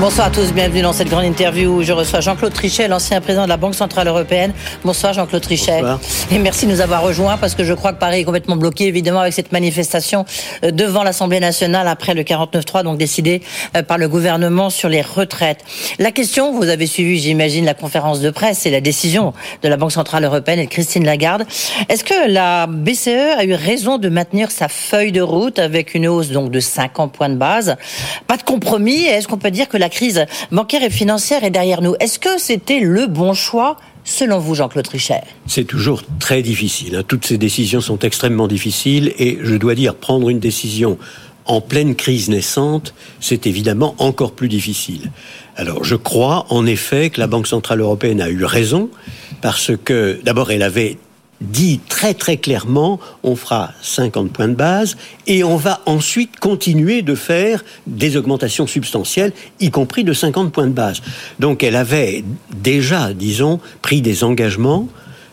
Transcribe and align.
Bonsoir 0.00 0.28
à 0.28 0.30
tous, 0.30 0.54
bienvenue 0.54 0.80
dans 0.80 0.94
cette 0.94 1.10
grande 1.10 1.26
interview 1.26 1.76
où 1.76 1.82
je 1.82 1.92
reçois 1.92 2.20
Jean-Claude 2.20 2.54
Trichet, 2.54 2.88
l'ancien 2.88 3.20
président 3.20 3.44
de 3.44 3.50
la 3.50 3.58
Banque 3.58 3.74
Centrale 3.74 4.08
Européenne. 4.08 4.54
Bonsoir 4.82 5.12
Jean-Claude 5.12 5.42
Trichet. 5.42 5.82
Et 6.30 6.38
merci 6.38 6.64
de 6.64 6.70
nous 6.70 6.80
avoir 6.80 7.02
rejoints 7.02 7.36
parce 7.36 7.54
que 7.54 7.64
je 7.64 7.74
crois 7.74 7.92
que 7.92 7.98
Paris 7.98 8.20
est 8.20 8.24
complètement 8.24 8.56
bloqué 8.56 8.86
évidemment 8.86 9.20
avec 9.20 9.34
cette 9.34 9.52
manifestation 9.52 10.24
euh, 10.64 10.70
devant 10.70 11.02
l'Assemblée 11.02 11.38
nationale 11.38 11.86
après 11.86 12.14
le 12.14 12.22
49-3, 12.22 12.82
donc 12.82 12.96
décidé 12.96 13.42
euh, 13.76 13.82
par 13.82 13.98
le 13.98 14.08
gouvernement 14.08 14.70
sur 14.70 14.88
les 14.88 15.02
retraites. 15.02 15.62
La 15.98 16.12
question, 16.12 16.54
vous 16.54 16.70
avez 16.70 16.86
suivi 16.86 17.18
j'imagine 17.18 17.66
la 17.66 17.74
conférence 17.74 18.20
de 18.20 18.30
presse 18.30 18.64
et 18.64 18.70
la 18.70 18.80
décision 18.80 19.34
de 19.60 19.68
la 19.68 19.76
Banque 19.76 19.92
Centrale 19.92 20.24
Européenne 20.24 20.60
et 20.60 20.64
de 20.64 20.70
Christine 20.70 21.04
Lagarde. 21.04 21.44
Est-ce 21.90 22.04
que 22.04 22.30
la 22.30 22.66
BCE 22.66 23.36
a 23.36 23.44
eu 23.44 23.52
raison 23.52 23.98
de 23.98 24.08
maintenir 24.08 24.50
sa 24.50 24.68
feuille 24.68 25.12
de 25.12 25.20
route 25.20 25.58
avec 25.58 25.92
une 25.92 26.08
hausse 26.08 26.30
donc 26.30 26.50
de 26.50 26.60
50 26.60 27.12
points 27.12 27.28
de 27.28 27.34
base? 27.34 27.76
Pas 28.26 28.38
de 28.38 28.42
compromis 28.44 29.04
Est-ce 29.04 29.28
qu'on 29.28 29.36
peut 29.36 29.50
dire 29.50 29.68
que 29.68 29.76
la 29.76 29.89
crise 29.90 30.24
bancaire 30.50 30.82
et 30.82 30.90
financière 30.90 31.44
est 31.44 31.50
derrière 31.50 31.82
nous. 31.82 31.94
Est-ce 32.00 32.18
que 32.18 32.38
c'était 32.38 32.80
le 32.80 33.06
bon 33.06 33.34
choix 33.34 33.76
selon 34.04 34.38
vous, 34.38 34.54
Jean-Claude 34.54 34.86
Trichet? 34.86 35.22
C'est 35.46 35.64
toujours 35.64 36.02
très 36.18 36.42
difficile. 36.42 36.96
Hein. 36.96 37.02
Toutes 37.06 37.26
ces 37.26 37.36
décisions 37.38 37.80
sont 37.80 37.98
extrêmement 37.98 38.48
difficiles 38.48 39.12
et 39.18 39.38
je 39.42 39.54
dois 39.56 39.74
dire, 39.74 39.94
prendre 39.94 40.30
une 40.30 40.40
décision 40.40 40.98
en 41.46 41.60
pleine 41.60 41.96
crise 41.96 42.28
naissante, 42.28 42.94
c'est 43.18 43.46
évidemment 43.46 43.94
encore 43.98 44.32
plus 44.32 44.48
difficile. 44.48 45.10
Alors 45.56 45.84
je 45.84 45.96
crois 45.96 46.46
en 46.50 46.64
effet 46.64 47.10
que 47.10 47.20
la 47.20 47.26
Banque 47.26 47.46
Centrale 47.46 47.80
Européenne 47.80 48.20
a 48.20 48.30
eu 48.30 48.44
raison 48.44 48.88
parce 49.40 49.72
que 49.84 50.20
d'abord 50.22 50.52
elle 50.52 50.62
avait 50.62 50.96
dit 51.40 51.80
très 51.88 52.14
très 52.14 52.36
clairement, 52.36 53.00
on 53.22 53.34
fera 53.34 53.72
50 53.82 54.30
points 54.32 54.48
de 54.48 54.54
base 54.54 54.96
et 55.26 55.42
on 55.42 55.56
va 55.56 55.80
ensuite 55.86 56.38
continuer 56.38 57.02
de 57.02 57.14
faire 57.14 57.64
des 57.86 58.16
augmentations 58.16 58.66
substantielles, 58.66 59.32
y 59.58 59.70
compris 59.70 60.04
de 60.04 60.12
50 60.12 60.52
points 60.52 60.66
de 60.66 60.72
base. 60.72 61.00
Donc 61.38 61.62
elle 61.62 61.76
avait 61.76 62.24
déjà, 62.54 63.12
disons, 63.14 63.60
pris 63.82 64.02
des 64.02 64.24
engagements 64.24 64.88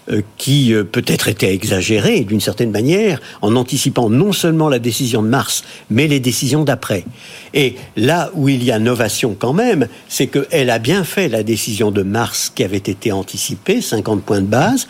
euh, 0.09 0.22
qui 0.38 0.73
euh, 0.73 0.86
peut-être 0.86 1.27
étaient 1.27 1.53
exagérés 1.53 2.21
d'une 2.21 2.39
certaine 2.39 2.71
manière, 2.71 3.19
en 3.42 3.58
anticipant 3.58 4.09
non 4.09 4.31
seulement 4.31 4.69
la 4.69 4.80
décision 4.80 5.21
de 5.21 5.27
mars, 5.27 5.66
mais 5.89 6.08
les 6.08 6.21
décisions 6.21 6.64
d'après. 6.64 7.03
Et 7.53 7.75
là 7.97 8.31
où 8.33 8.47
il 8.47 8.64
y 8.64 8.71
a 8.71 8.80
novation 8.80 9.36
quand 9.38 9.52
même, 9.52 9.89
c'est 10.08 10.27
qu'elle 10.27 10.69
a 10.69 10.80
bien 10.80 11.03
fait 11.03 11.27
la 11.27 11.44
décision 11.44 11.92
de 11.92 12.03
mars 12.03 12.49
qui 12.55 12.64
avait 12.64 12.77
été 12.77 13.11
anticipée, 13.11 13.81
50 13.81 14.23
points 14.23 14.39
de 14.39 14.45
base, 14.45 14.88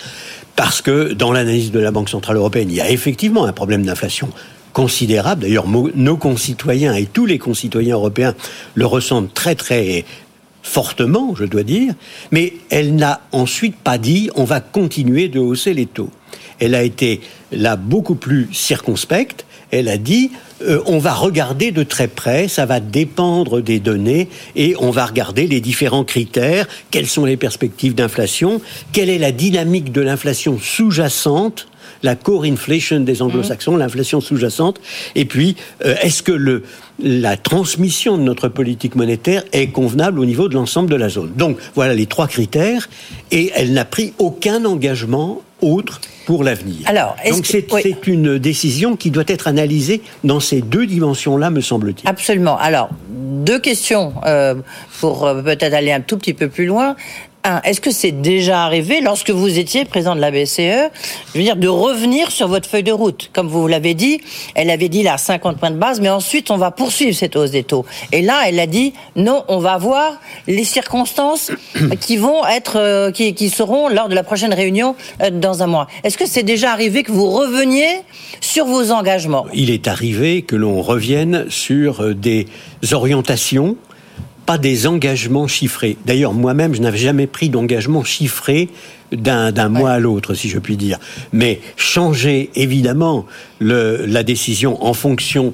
parce 0.58 0.82
que 0.82 1.14
dans 1.14 1.32
l'analyse 1.32 1.72
de 1.72 1.80
la 1.80 1.92
Banque 1.92 2.10
Centrale 2.10 2.36
Européenne, 2.36 2.70
il 2.70 2.76
y 2.76 2.82
a 2.82 2.90
effectivement 2.90 3.46
un 3.46 3.54
problème 3.54 3.86
d'inflation 3.86 4.30
considérable. 4.74 5.44
D'ailleurs, 5.44 5.68
nos 5.68 6.18
concitoyens 6.18 6.94
et 6.94 7.06
tous 7.06 7.26
les 7.26 7.38
concitoyens 7.38 7.96
européens 7.96 8.36
le 8.76 8.86
ressentent 8.86 9.34
très 9.34 9.56
très 9.56 10.04
fortement, 10.64 11.34
je 11.36 11.46
dois 11.46 11.64
dire, 11.64 11.94
mais 12.32 12.54
elle 12.70 12.96
n'a 12.96 13.22
ensuite 13.32 13.78
pas 13.78 13.98
dit 13.98 14.30
on 14.36 14.44
va 14.44 14.60
continuer 14.60 15.30
de 15.30 15.40
hausser 15.40 15.74
les 15.74 15.86
taux. 15.86 16.10
Elle 16.60 16.76
a 16.76 16.84
été 16.84 17.22
là 17.52 17.76
beaucoup 17.76 18.16
plus 18.16 18.50
circonspecte. 18.52 19.46
Elle 19.72 19.90
a 19.90 19.98
dit 19.98 20.32
euh, 20.62 20.82
on 20.86 20.98
va 20.98 21.14
regarder 21.14 21.72
de 21.72 21.84
très 21.84 22.08
près, 22.08 22.48
ça 22.48 22.66
va 22.66 22.80
dépendre 22.80 23.62
des 23.62 23.80
données 23.80 24.30
et 24.56 24.76
on 24.80 24.92
va 24.92 25.06
regarder 25.06 25.46
les 25.46 25.62
différents 25.62 26.04
critères, 26.04 26.68
quelles 26.90 27.08
sont 27.08 27.26
les 27.26 27.38
perspectives 27.38 27.94
d'inflation, 27.94 28.62
quelle 28.92 29.10
est 29.10 29.20
la 29.20 29.32
dynamique 29.32 29.92
de 29.92 30.02
l'inflation 30.02 30.58
sous-jacente? 30.60 31.68
La 32.04 32.16
core 32.16 32.44
inflation 32.44 33.00
des 33.00 33.24
anglo-saxons, 33.24 33.72
mmh. 33.72 33.80
l'inflation 33.80 34.22
sous-jacente, 34.22 34.80
et 35.16 35.26
puis 35.26 35.56
euh, 35.84 35.96
est-ce 36.02 36.22
que 36.22 36.32
le, 36.32 36.64
la 37.00 37.38
transmission 37.38 38.18
de 38.18 38.24
notre 38.24 38.48
politique 38.48 38.96
monétaire 38.96 39.44
est 39.52 39.68
convenable 39.68 40.20
au 40.20 40.26
niveau 40.26 40.48
de 40.48 40.56
l'ensemble 40.56 40.90
de 40.90 40.96
la 40.96 41.10
zone. 41.10 41.32
Donc 41.36 41.58
voilà 41.76 41.94
les 41.94 42.06
trois 42.06 42.28
critères, 42.28 42.90
et 43.32 43.52
elle 43.56 43.74
n'a 43.74 43.86
pris 43.86 44.14
aucun 44.18 44.66
engagement 44.66 45.42
autre 45.62 46.02
pour 46.26 46.44
l'avenir. 46.44 46.82
Alors, 46.86 47.16
donc 47.32 47.46
c'est 47.46 48.08
une 48.08 48.38
décision 48.38 48.96
qui 48.96 49.12
doit 49.12 49.24
être 49.28 49.48
analysée 49.48 50.02
dans 50.24 50.40
ces 50.40 50.62
deux 50.62 50.86
dimensions-là, 50.86 51.50
me 51.50 51.62
semble-t-il. 51.62 52.08
Absolument. 52.08 52.58
Alors 52.58 52.90
deux 53.10 53.60
questions 53.60 54.14
euh, 54.26 54.56
pour 55.00 55.26
euh, 55.26 55.42
peut-être 55.42 55.74
aller 55.74 55.92
un 55.92 56.02
tout 56.02 56.18
petit 56.18 56.34
peu 56.34 56.50
plus 56.50 56.66
loin 56.66 56.96
est-ce 57.64 57.82
que 57.82 57.92
c'est 57.92 58.12
déjà 58.12 58.64
arrivé 58.64 59.02
lorsque 59.02 59.30
vous 59.30 59.58
étiez 59.58 59.86
président 59.86 60.16
de 60.16 60.22
la 60.22 60.32
BCE, 60.32 60.92
je 61.34 61.38
veux 61.38 61.44
dire, 61.44 61.56
de 61.56 61.68
revenir 61.68 62.32
sur 62.32 62.48
votre 62.48 62.68
feuille 62.68 62.84
de 62.84 62.92
route? 62.92 63.30
Comme 63.34 63.48
vous 63.48 63.68
l'avez 63.68 63.94
dit, 63.94 64.22
elle 64.56 64.70
avait 64.70 64.90
dit 64.90 65.04
là 65.04 65.18
50 65.18 65.58
points 65.58 65.72
de 65.72 65.78
base, 65.78 66.02
mais 66.02 66.10
ensuite 66.10 66.52
on 66.52 66.58
va 66.58 66.72
poursuivre 66.72 66.87
cette 66.90 67.36
hausse 67.36 67.52
des 67.52 67.64
taux. 67.64 67.86
Et 68.12 68.22
là, 68.22 68.44
elle 68.48 68.60
a 68.60 68.68
dit 68.68 68.94
non, 69.16 69.44
on 69.48 69.60
va 69.60 69.78
voir 69.78 70.20
les 70.48 70.64
circonstances 70.64 71.52
qui 72.00 72.18
vont 72.18 72.46
être, 72.46 72.78
euh, 72.78 73.12
qui, 73.12 73.50
seront 73.50 73.90
lors 73.90 74.10
de 74.10 74.16
la 74.16 74.24
prochaine 74.24 74.54
réunion 74.54 74.96
euh, 75.22 75.30
dans 75.30 75.64
un 75.64 75.68
mois. 75.68 75.88
Est-ce 76.04 76.18
que 76.18 76.28
c'est 76.28 76.44
déjà 76.44 76.72
arrivé 76.72 77.04
que 77.04 77.12
vous 77.12 77.30
reveniez 77.30 78.02
sur 78.42 78.66
vos 78.66 78.92
engagements? 78.92 79.46
Il 79.54 79.70
est 79.70 79.88
arrivé 79.88 80.42
que 80.42 80.56
l'on 80.56 80.82
revienne 80.82 81.46
sur 81.50 82.02
euh, 82.02 82.14
des 82.14 82.48
orientations 82.92 83.78
pas 84.48 84.58
des 84.58 84.88
engagements 84.88 85.46
chiffrés. 85.46 85.98
D'ailleurs, 86.06 86.32
moi-même, 86.32 86.74
je 86.74 86.80
n'avais 86.80 86.98
jamais 86.98 87.28
pris 87.28 87.50
d'engagement 87.50 88.06
chiffré 88.06 88.70
d'un 89.12 89.68
mois 89.68 89.92
à 89.92 90.00
l'autre, 90.00 90.36
si 90.36 90.48
je 90.48 90.58
puis 90.58 90.78
dire. 90.78 91.00
Mais 91.34 91.60
changer, 91.76 92.50
évidemment, 92.56 93.26
le, 93.60 94.06
la 94.06 94.24
décision 94.24 94.82
en 94.86 94.94
fonction 94.94 95.54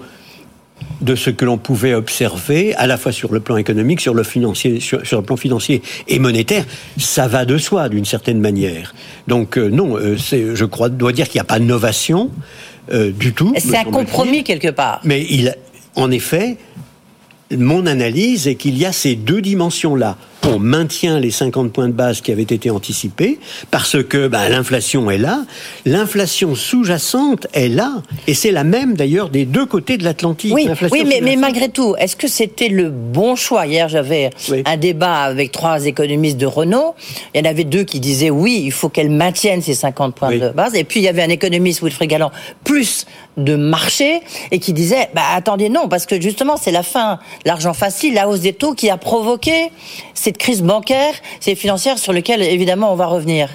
de 1.04 1.16
ce 1.16 1.30
que 1.30 1.46
l'on 1.46 1.58
pouvait 1.58 1.94
observer, 1.94 2.74
à 2.76 2.88
la 2.88 2.98
fois 2.98 3.12
sur 3.12 3.34
le 3.34 3.40
plan 3.40 3.58
économique, 3.58 4.00
sur 4.00 4.14
le, 4.14 4.24
financier, 4.24 4.80
sur, 4.80 5.00
le 5.00 5.22
plan 5.22 5.36
financier 5.36 5.82
et 6.08 6.18
monétaire, 6.18 6.66
ça 6.98 7.28
va 7.28 7.46
de 7.46 7.58
soi 7.58 7.90
d'une 7.90 8.06
certaine 8.06 8.40
manière. 8.40 8.96
Donc 9.28 9.58
euh, 9.58 9.68
non, 9.70 9.98
euh, 9.98 10.16
je 10.18 10.66
crois, 10.66 10.90
dois 10.90 11.12
dire 11.12 11.28
qu'il 11.28 11.40
n'y 11.40 11.42
a 11.42 11.46
pas 11.46 11.60
de 11.60 11.66
novation 11.66 12.32
euh, 12.92 13.12
du 13.12 13.34
tout. 13.34 13.54
C'est 13.58 13.78
un 13.78 13.84
compromis 13.84 14.44
quelque 14.44 14.70
part. 14.70 15.02
Mais 15.04 15.26
il, 15.30 15.56
en 15.96 16.10
effet, 16.10 16.58
mon 17.52 17.86
analyse 17.86 18.48
est 18.48 18.56
qu'il 18.56 18.78
y 18.78 18.86
a 18.86 18.94
ces 18.94 19.16
deux 19.16 19.42
dimensions-là 19.42 20.18
on 20.48 20.60
maintient 20.60 21.20
les 21.20 21.32
50 21.32 21.72
points 21.72 21.88
de 21.88 21.94
base 21.94 22.22
qui 22.22 22.32
avaient 22.32 22.42
été 22.42 22.70
anticipés 22.70 23.40
parce 23.72 24.02
que 24.04 24.28
ben, 24.28 24.50
l'inflation 24.50 25.10
est 25.10 25.18
là. 25.18 25.46
L'inflation 25.86 26.56
sous-jacente 26.56 27.48
est 27.54 27.70
là. 27.70 28.02
Et 28.28 28.34
c'est 28.34 28.52
la 28.52 28.64
même 28.64 28.96
d'ailleurs 28.96 29.30
des 29.30 29.46
deux 29.46 29.66
côtés 29.66 29.98
de 29.98 30.04
l'Atlantique. 30.04 30.54
Oui, 30.54 30.68
oui 30.92 31.04
mais, 31.22 31.36
malgré 31.36 31.70
tout, 31.70 31.96
est-ce 31.98 32.16
que 32.16 32.28
c'était 32.28 32.70
le 32.70 32.90
bon 32.90 33.36
choix? 33.36 33.66
Hier, 33.66 33.88
j'avais 33.90 34.30
un 34.66 34.78
débat 34.78 35.22
avec 35.22 35.52
trois 35.52 35.86
économistes 35.86 36.38
de 36.38 36.46
Renault. 36.46 36.96
Il 37.34 37.44
y 37.44 37.48
en 37.48 37.50
avait 37.50 37.64
deux 37.64 37.84
qui 37.84 38.00
disaient 38.00 38.30
oui, 38.30 38.62
il 38.66 38.72
faut 38.72 38.90
qu'elle 38.90 39.10
maintienne 39.10 39.62
ces 39.62 39.74
50 39.74 40.16
points 40.16 40.36
de 40.38 40.50
base. 40.50 40.76
Et 40.76 40.84
puis 40.84 41.00
il 41.00 41.04
y 41.04 41.08
avait 41.08 41.24
un 41.24 41.30
économiste, 41.30 41.82
Wilfried 41.82 42.10
Galland, 42.10 42.32
plus 42.64 43.06
de 43.38 43.56
marché, 43.56 44.22
et 44.52 44.60
qui 44.60 44.74
disait 44.74 45.10
bah, 45.14 45.22
attendez, 45.34 45.70
non, 45.70 45.88
parce 45.88 46.06
que 46.06 46.20
justement, 46.20 46.58
c'est 46.58 46.72
la 46.72 46.84
fin, 46.84 47.20
l'argent 47.46 47.74
facile, 47.74 48.14
la 48.14 48.28
hausse 48.28 48.42
des 48.42 48.54
taux 48.54 48.74
qui 48.74 48.90
a 48.90 48.98
provoqué 48.98 49.72
ces 50.14 50.33
crise 50.38 50.62
bancaire, 50.62 51.14
c'est 51.40 51.56
financière 51.56 51.98
sur 51.98 52.14
lequel 52.14 52.42
évidemment 52.42 52.92
on 52.92 52.96
va 52.96 53.06
revenir. 53.06 53.50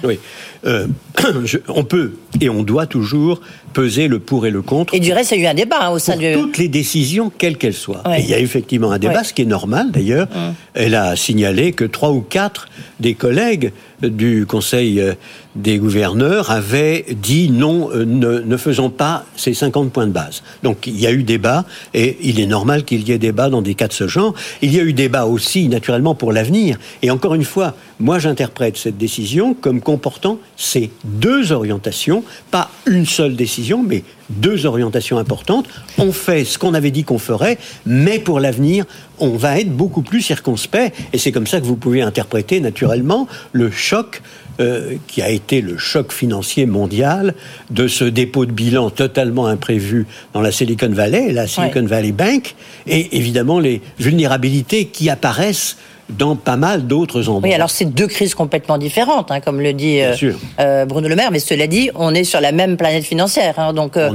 Euh, 0.65 0.87
on 1.67 1.83
peut 1.83 2.13
et 2.41 2.49
on 2.49 2.63
doit 2.63 2.85
toujours 2.85 3.41
peser 3.73 4.07
le 4.07 4.19
pour 4.19 4.45
et 4.45 4.51
le 4.51 4.61
contre. 4.61 4.93
Et 4.93 4.99
du 4.99 5.13
reste, 5.13 5.31
il 5.31 5.41
y 5.41 5.45
a 5.45 5.49
eu 5.49 5.51
un 5.51 5.53
débat 5.53 5.77
hein, 5.81 5.91
au 5.91 5.99
sein 5.99 6.17
de 6.17 6.33
toutes 6.33 6.57
les 6.57 6.67
décisions, 6.67 7.31
quelles 7.35 7.57
qu'elles 7.57 7.73
soient. 7.73 8.03
il 8.17 8.25
y 8.25 8.33
a 8.33 8.39
effectivement 8.39 8.91
un 8.91 8.99
débat, 8.99 9.23
ce 9.23 9.33
qui 9.33 9.43
est 9.43 9.45
normal 9.45 9.91
d'ailleurs. 9.91 10.27
Hum. 10.35 10.53
Elle 10.73 10.95
a 10.95 11.15
signalé 11.15 11.71
que 11.71 11.85
trois 11.85 12.11
ou 12.11 12.21
quatre 12.21 12.67
des 12.99 13.13
collègues 13.13 13.71
du 14.01 14.45
Conseil 14.45 15.01
euh, 15.01 15.13
des 15.55 15.77
gouverneurs 15.77 16.51
avaient 16.51 17.05
dit 17.09 17.49
non, 17.49 17.89
euh, 17.91 18.05
ne, 18.05 18.39
ne, 18.39 18.57
faisons 18.57 18.89
pas 18.89 19.25
ces 19.35 19.53
50 19.53 19.91
points 19.91 20.07
de 20.07 20.11
base. 20.11 20.43
Donc 20.63 20.87
il 20.87 20.99
y 20.99 21.07
a 21.07 21.11
eu 21.11 21.23
débat, 21.23 21.65
et 21.93 22.17
il 22.21 22.39
est 22.39 22.45
normal 22.45 22.83
qu'il 22.83 23.07
y 23.07 23.11
ait 23.11 23.17
débat 23.17 23.49
dans 23.49 23.61
des 23.61 23.75
cas 23.75 23.87
de 23.87 23.93
ce 23.93 24.07
genre. 24.07 24.33
Il 24.61 24.73
y 24.73 24.79
a 24.79 24.83
eu 24.83 24.93
débat 24.93 25.25
aussi, 25.25 25.67
naturellement, 25.67 26.15
pour 26.15 26.31
l'avenir. 26.31 26.77
Et 27.01 27.11
encore 27.11 27.35
une 27.35 27.43
fois, 27.43 27.75
moi 27.99 28.19
j'interprète 28.19 28.77
cette 28.77 28.97
décision 28.97 29.53
comme 29.53 29.81
comportant 29.81 30.39
ces 30.55 30.89
deux 31.03 31.51
orientations, 31.51 32.23
pas 32.51 32.71
une 32.85 33.05
seule 33.05 33.35
décision, 33.35 33.83
mais 33.83 34.03
deux 34.29 34.65
orientations 34.65 35.17
importantes. 35.17 35.67
On 35.97 36.11
fait 36.11 36.45
ce 36.45 36.57
qu'on 36.57 36.73
avait 36.73 36.91
dit 36.91 37.03
qu'on 37.03 37.17
ferait, 37.17 37.57
mais 37.85 38.19
pour 38.19 38.39
l'avenir, 38.39 38.85
on 39.19 39.29
va 39.29 39.59
être 39.59 39.75
beaucoup 39.75 40.01
plus 40.01 40.21
circonspect. 40.21 40.95
Et 41.13 41.17
c'est 41.17 41.31
comme 41.31 41.47
ça 41.47 41.59
que 41.59 41.65
vous 41.65 41.75
pouvez 41.75 42.01
interpréter 42.01 42.59
naturellement 42.59 43.27
le 43.51 43.71
choc 43.71 44.21
euh, 44.59 44.95
qui 45.07 45.21
a 45.21 45.29
été 45.29 45.61
le 45.61 45.77
choc 45.77 46.11
financier 46.11 46.65
mondial 46.65 47.33
de 47.71 47.87
ce 47.87 48.03
dépôt 48.03 48.45
de 48.45 48.51
bilan 48.51 48.89
totalement 48.89 49.47
imprévu 49.47 50.05
dans 50.33 50.41
la 50.41 50.51
Silicon 50.51 50.89
Valley, 50.89 51.31
la 51.31 51.47
Silicon 51.47 51.85
Valley 51.85 52.11
Bank, 52.11 52.55
et 52.85 53.17
évidemment 53.17 53.59
les 53.59 53.81
vulnérabilités 53.99 54.85
qui 54.85 55.09
apparaissent 55.09 55.77
dans 56.09 56.35
pas 56.35 56.57
mal 56.57 56.87
d'autres 56.87 57.29
endroits. 57.29 57.47
Oui, 57.47 57.53
alors 57.53 57.69
c'est 57.69 57.85
deux 57.85 58.07
crises 58.07 58.35
complètement 58.35 58.77
différentes, 58.77 59.31
hein, 59.31 59.39
comme 59.39 59.61
le 59.61 59.73
dit 59.73 60.01
euh, 60.01 60.15
euh, 60.59 60.85
Bruno 60.85 61.07
Le 61.07 61.15
Maire, 61.15 61.31
mais 61.31 61.39
cela 61.39 61.67
dit, 61.67 61.89
on 61.95 62.13
est 62.13 62.23
sur 62.23 62.41
la 62.41 62.51
même 62.51 62.77
planète 62.77 63.03
financière. 63.03 63.59
Hein, 63.59 63.73
donc, 63.73 63.97
euh, 63.97 64.09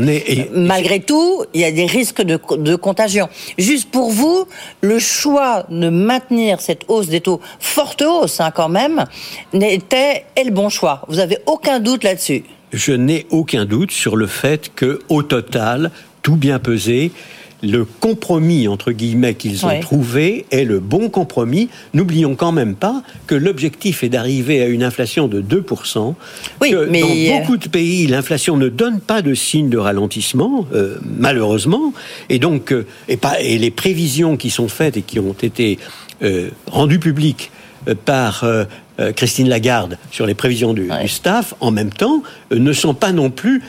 malgré 0.52 1.00
tout, 1.00 1.44
il 1.54 1.60
y 1.60 1.64
a 1.64 1.70
des 1.70 1.86
risques 1.86 2.22
de, 2.22 2.38
de, 2.56 2.76
contagion. 2.76 3.28
Juste 3.58 3.90
pour 3.90 4.10
vous, 4.10 4.46
le 4.80 4.98
choix 4.98 5.64
de 5.70 5.88
maintenir 5.88 6.60
cette 6.60 6.82
hausse 6.88 7.08
des 7.08 7.20
taux, 7.20 7.40
forte 7.60 8.02
hausse 8.02 8.40
hein, 8.40 8.50
quand 8.54 8.68
même, 8.68 9.04
n'était 9.52 10.24
le 10.36 10.50
bon 10.50 10.68
choix. 10.68 11.02
Vous 11.08 11.20
avez 11.20 11.38
aucun 11.46 11.80
doute 11.80 12.04
là-dessus? 12.04 12.44
Je 12.72 12.92
n'ai 12.92 13.26
aucun 13.30 13.64
doute 13.64 13.92
sur 13.92 14.16
le 14.16 14.26
fait 14.26 14.72
que, 14.74 14.98
au 15.08 15.22
total, 15.22 15.92
tout 16.22 16.36
bien 16.36 16.58
pesé, 16.58 17.12
le 17.64 17.84
compromis, 17.84 18.68
entre 18.68 18.92
guillemets, 18.92 19.34
qu'ils 19.34 19.66
ont 19.66 19.80
trouvé 19.80 20.46
est 20.50 20.64
le 20.64 20.80
bon 20.80 21.08
compromis. 21.08 21.68
N'oublions 21.94 22.34
quand 22.36 22.52
même 22.52 22.74
pas 22.74 23.02
que 23.26 23.34
l'objectif 23.34 24.04
est 24.04 24.08
d'arriver 24.08 24.62
à 24.62 24.66
une 24.66 24.82
inflation 24.82 25.28
de 25.28 25.40
2%. 25.40 26.14
Oui, 26.60 26.70
que 26.70 26.86
mais... 26.86 27.00
Dans 27.00 27.08
euh, 27.08 27.38
beaucoup 27.40 27.56
de 27.56 27.68
pays, 27.68 28.06
l'inflation 28.06 28.56
ne 28.56 28.68
donne 28.68 29.00
pas 29.00 29.22
de 29.22 29.34
signe 29.34 29.68
de 29.68 29.78
ralentissement, 29.78 30.66
euh, 30.74 30.98
malheureusement. 31.18 31.92
Et 32.28 32.38
donc, 32.38 32.72
euh, 32.72 32.86
et, 33.08 33.16
pas, 33.16 33.40
et 33.40 33.58
les 33.58 33.70
prévisions 33.70 34.36
qui 34.36 34.50
sont 34.50 34.68
faites 34.68 34.96
et 34.96 35.02
qui 35.02 35.18
ont 35.18 35.32
été 35.32 35.78
rendues 36.70 37.00
publiques 37.00 37.50
par 38.06 38.46
Christine 39.14 39.48
Lagarde 39.48 39.98
sur 40.10 40.24
les 40.24 40.32
prévisions 40.34 40.72
du, 40.72 40.88
du 40.88 41.08
staff, 41.08 41.52
en 41.60 41.70
même 41.70 41.92
temps, 41.92 42.22
ne 42.50 42.72
sont 42.72 42.94
pas 42.94 43.12
non 43.12 43.28
plus 43.28 43.62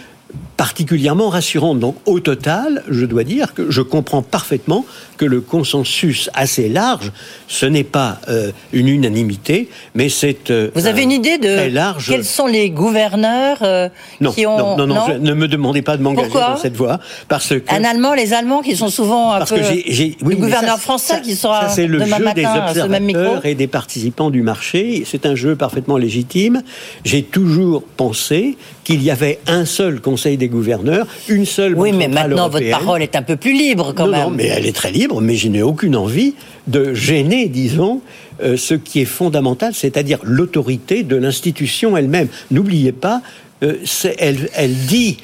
particulièrement 0.57 1.29
rassurante. 1.29 1.79
Donc 1.79 1.95
au 2.05 2.19
total, 2.19 2.83
je 2.89 3.05
dois 3.05 3.23
dire 3.23 3.53
que 3.53 3.69
je 3.71 3.81
comprends 3.81 4.21
parfaitement 4.21 4.85
que 5.17 5.25
le 5.25 5.41
consensus 5.41 6.29
assez 6.33 6.69
large, 6.69 7.11
ce 7.47 7.65
n'est 7.65 7.83
pas 7.83 8.19
euh, 8.27 8.51
une 8.73 8.87
unanimité, 8.87 9.69
mais 9.93 10.09
c'est 10.09 10.51
euh, 10.51 10.69
vous 10.75 10.87
avez 10.87 11.03
une 11.03 11.11
idée 11.11 11.37
de 11.37 11.69
large... 11.71 12.07
quels 12.09 12.25
sont 12.25 12.47
les 12.47 12.69
gouverneurs 12.69 13.59
euh, 13.61 13.89
qui 14.33 14.45
ont 14.45 14.57
non 14.57 14.87
non 14.87 14.87
non, 14.87 15.19
ne 15.19 15.33
me 15.33 15.47
demandez 15.47 15.81
pas 15.81 15.97
de 15.97 16.03
m'engager 16.03 16.33
dans 16.33 16.57
cette 16.57 16.75
voie 16.75 16.99
parce 17.27 17.49
que 17.49 17.63
un 17.69 17.83
Allemand, 17.83 18.13
les 18.13 18.33
Allemands 18.33 18.61
qui 18.61 18.75
sont 18.75 18.89
souvent 18.89 19.33
un 19.33 19.39
parce 19.39 19.51
peu 19.51 19.57
que 19.57 19.63
j'ai, 19.63 20.17
oui, 20.21 20.35
le 20.35 20.41
gouverneur 20.41 20.79
français 20.79 21.21
qui 21.21 21.35
sera 21.35 21.69
c'est 21.69 21.87
le 21.87 21.99
jeu 21.99 22.33
des 22.33 22.45
observateurs 22.45 23.45
et 23.45 23.55
des 23.55 23.67
participants 23.67 24.29
du 24.29 24.41
marché. 24.41 25.03
C'est 25.05 25.25
un 25.25 25.35
jeu 25.35 25.55
parfaitement 25.55 25.97
légitime. 25.97 26.63
J'ai 27.03 27.23
toujours 27.23 27.83
pensé 27.83 28.57
qu'il 28.85 29.03
y 29.03 29.11
avait 29.11 29.39
un 29.47 29.65
seul 29.65 29.99
Conseil 29.99 30.37
des 30.37 30.47
gouverneurs, 30.47 31.05
une 31.27 31.45
seule. 31.45 31.75
Oui, 31.75 31.91
mais 31.91 32.07
maintenant 32.07 32.47
votre 32.47 32.69
parole 32.69 33.01
est 33.01 33.17
un 33.17 33.21
peu 33.21 33.35
plus 33.35 33.51
libre 33.51 33.93
quand 33.93 34.07
même. 34.07 34.21
Non, 34.21 34.29
mais 34.29 34.45
elle 34.45 34.65
est 34.65 34.75
très 34.75 34.91
libre 34.91 35.19
mais 35.25 35.35
je 35.35 35.49
n'ai 35.49 35.61
aucune 35.61 35.95
envie 35.95 36.35
de 36.67 36.93
gêner, 36.93 37.47
disons, 37.47 38.01
euh, 38.41 38.55
ce 38.57 38.73
qui 38.73 39.01
est 39.01 39.05
fondamental, 39.05 39.73
c'est-à-dire 39.73 40.19
l'autorité 40.23 41.03
de 41.03 41.15
l'institution 41.15 41.97
elle-même. 41.97 42.27
N'oubliez 42.51 42.91
pas, 42.91 43.21
euh, 43.63 43.73
elle, 44.17 44.49
elle 44.53 44.73
dit 44.73 45.17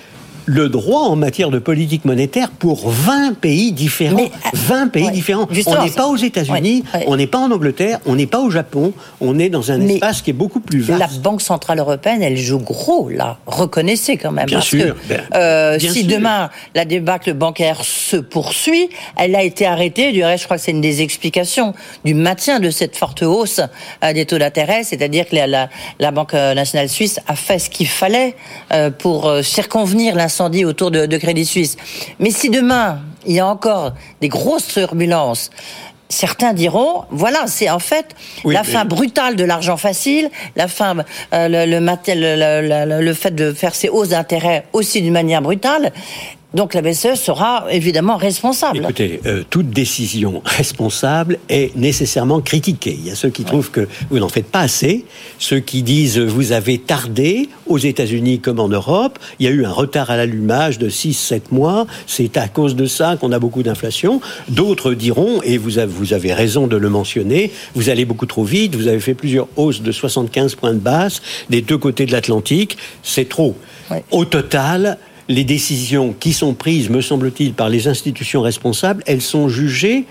le 0.46 0.70
droit 0.70 1.02
en 1.02 1.16
matière 1.16 1.50
de 1.50 1.60
politique 1.60 2.06
monétaire 2.06 2.50
pour 2.50 2.90
20 2.90 3.38
pays 3.40 3.72
différents. 3.72 4.30
20 4.54 4.88
pays 4.88 5.12
différents. 5.12 5.48
on 5.68 5.84
n'est 5.84 5.92
pas 5.92 6.08
aux 6.08 6.18
États-Unis, 6.18 6.84
on 7.08 7.16
n'est 7.16 7.28
pas 7.28 7.40
en 7.40 7.52
Angleterre, 7.52 8.00
on 8.06 8.16
n'est 8.16 8.28
pas 8.28 8.40
au 8.40 8.50
Japon, 8.50 8.94
on 9.20 9.40
est 9.40 9.50
dans 9.50 9.72
un 9.72 9.82
espace 9.82 10.22
qui 10.22 10.32
est 10.32 10.34
beaucoup 10.34 10.60
plus 10.60 10.80
vaste. 10.80 11.00
La 11.00 11.08
Banque 11.22 11.42
Centrale 11.42 11.80
Européenne, 11.80 12.24
elle 12.24 12.38
joue 12.38 12.60
gros, 12.60 13.10
là. 13.10 13.38
Reconnaissez 13.46 14.18
quand 14.18 14.32
même. 14.32 14.46
Bien 14.46 14.62
sûr. 14.62 14.96
Que, 15.08 15.14
euh, 15.36 15.80
si 15.80 16.04
demain 16.04 16.50
la 16.76 16.86
débâcle 16.86 17.34
bancaire 17.34 17.84
se 17.84 18.18
poursuit, 18.18 18.90
elle 19.18 19.36
a 19.36 19.44
été 19.44 19.66
arrêtée. 19.66 20.12
Du 20.12 20.24
reste, 20.24 20.42
je 20.42 20.46
crois 20.46 20.58
que 20.58 20.64
c'est 20.64 20.72
une 20.72 20.82
des 20.82 21.02
explications 21.02 21.74
du 22.06 22.14
maintien 22.14 22.60
de 22.60 22.70
cette 22.70 22.96
forte 22.96 23.24
hausse 23.24 23.62
euh, 24.04 24.14
des 24.14 24.26
taux 24.26 24.38
d'intérêt, 24.38 24.84
c'est-à-dire 24.84 25.28
que 25.28 25.36
la, 25.36 25.70
la, 26.00 26.12
Banque 26.12 26.34
nationale 26.34 26.90
suisse 26.90 27.22
a 27.28 27.36
fait 27.36 27.58
ce 27.58 27.70
qu'il 27.70 27.88
fallait 27.88 28.36
euh, 28.74 28.90
pour 28.90 29.32
circonvenir 29.44 30.16
l'incendie 30.32 30.64
autour 30.64 30.92
de, 30.92 31.18
Crédit 31.18 31.46
Suisse. 31.46 31.76
Mais 32.20 32.32
si 32.32 32.50
demain, 32.50 33.02
il 33.28 33.34
y 33.36 33.40
a 33.40 33.48
encore 33.48 33.94
des 34.22 34.30
grosses 34.30 34.68
turbulences, 34.68 35.50
certains 36.08 36.54
diront, 36.54 37.04
voilà, 37.12 37.48
c'est 37.48 37.70
en 37.70 37.80
fait 37.80 38.16
la 38.46 38.64
fin 38.64 38.86
brutale 38.86 39.36
de 39.36 39.44
l'argent 39.44 39.76
facile, 39.76 40.30
la 40.56 40.70
fin, 40.70 40.96
euh, 41.34 41.48
le, 41.50 41.66
le, 41.66 43.02
le, 43.02 43.14
fait 43.14 43.36
de 43.36 43.52
faire 43.52 43.76
ces 43.76 43.90
hausses 43.90 44.10
d'intérêt 44.10 44.66
aussi 44.72 45.02
d'une 45.02 45.14
manière 45.14 45.42
brutale, 45.42 45.92
donc 46.54 46.74
la 46.74 46.82
BCE 46.82 47.16
sera 47.16 47.66
évidemment 47.72 48.18
responsable. 48.18 48.80
Écoutez, 48.80 49.22
euh, 49.26 49.44
toute 49.50 49.70
décision 49.70 50.42
responsable 50.44 51.40
est 51.48 51.76
nécessairement 51.78 52.42
critiquée. 52.42 52.98
Il 53.00 53.08
y 53.08 53.12
a 53.12 53.16
ceux 53.16 53.30
qui 53.30 53.44
trouvent 53.44 53.72
que 53.72 53.88
vous 54.10 54.20
n'en 54.20 54.28
faites 54.28 54.48
pas 54.48 54.60
assez, 54.60 55.06
ceux 55.40 55.60
qui 55.60 55.82
disent 55.82 56.20
vous 56.20 56.52
avez 56.52 56.78
tardé 56.78 57.48
aux 57.68 57.78
États-Unis 57.78 58.40
comme 58.40 58.60
en 58.60 58.68
Europe, 58.68 59.18
il 59.40 59.46
y 59.46 59.50
a 59.50 59.52
eu 59.52 59.64
un 59.66 59.72
retard 59.72 60.12
à 60.12 60.18
l'allumage 60.18 60.78
de 60.78 60.90
6-7 60.90 61.42
mois, 61.52 61.88
c'est 62.06 62.36
à 62.36 62.50
cause 62.50 62.76
de 62.76 62.86
ça 62.86 63.16
qu'on 63.16 63.32
a 63.32 63.40
beaucoup 63.40 63.64
d'inflation. 63.64 64.20
D'autres 64.50 64.94
diront, 64.94 65.42
et 65.44 65.58
vous 65.58 65.80
avez, 65.80 65.92
vous 65.92 66.14
avez 66.14 66.34
raison 66.34 66.68
de 66.68 66.76
le 66.76 66.90
mentionner, 66.90 67.52
vous 67.76 67.90
allez 67.90 68.04
beaucoup 68.04 68.26
trop 68.26 68.44
vite, 68.44 68.76
vous 68.76 68.88
avez 68.88 69.00
fait 69.00 69.14
plusieurs 69.14 69.48
hausses 69.56 69.82
de 69.82 69.92
75 69.92 70.56
points 70.56 70.74
de 70.74 70.80
base 70.80 71.22
des 71.50 71.62
deux 71.62 71.78
côtés 71.78 72.06
de 72.06 72.12
l'Atlantique, 72.12 72.78
c'est 73.04 73.30
trop. 73.30 73.56
Au 74.12 74.24
total, 74.24 74.98
les 75.30 75.44
décisions 75.44 76.14
qui 76.20 76.34
sont 76.34 76.54
prises, 76.54 76.90
me 76.90 77.02
semble-t-il, 77.02 77.54
par 77.54 77.70
les 77.70 77.88
institutions 77.88 78.42
responsables, 78.42 79.04
elles 79.06 79.22
sont 79.22 79.50
jugées 79.50 80.06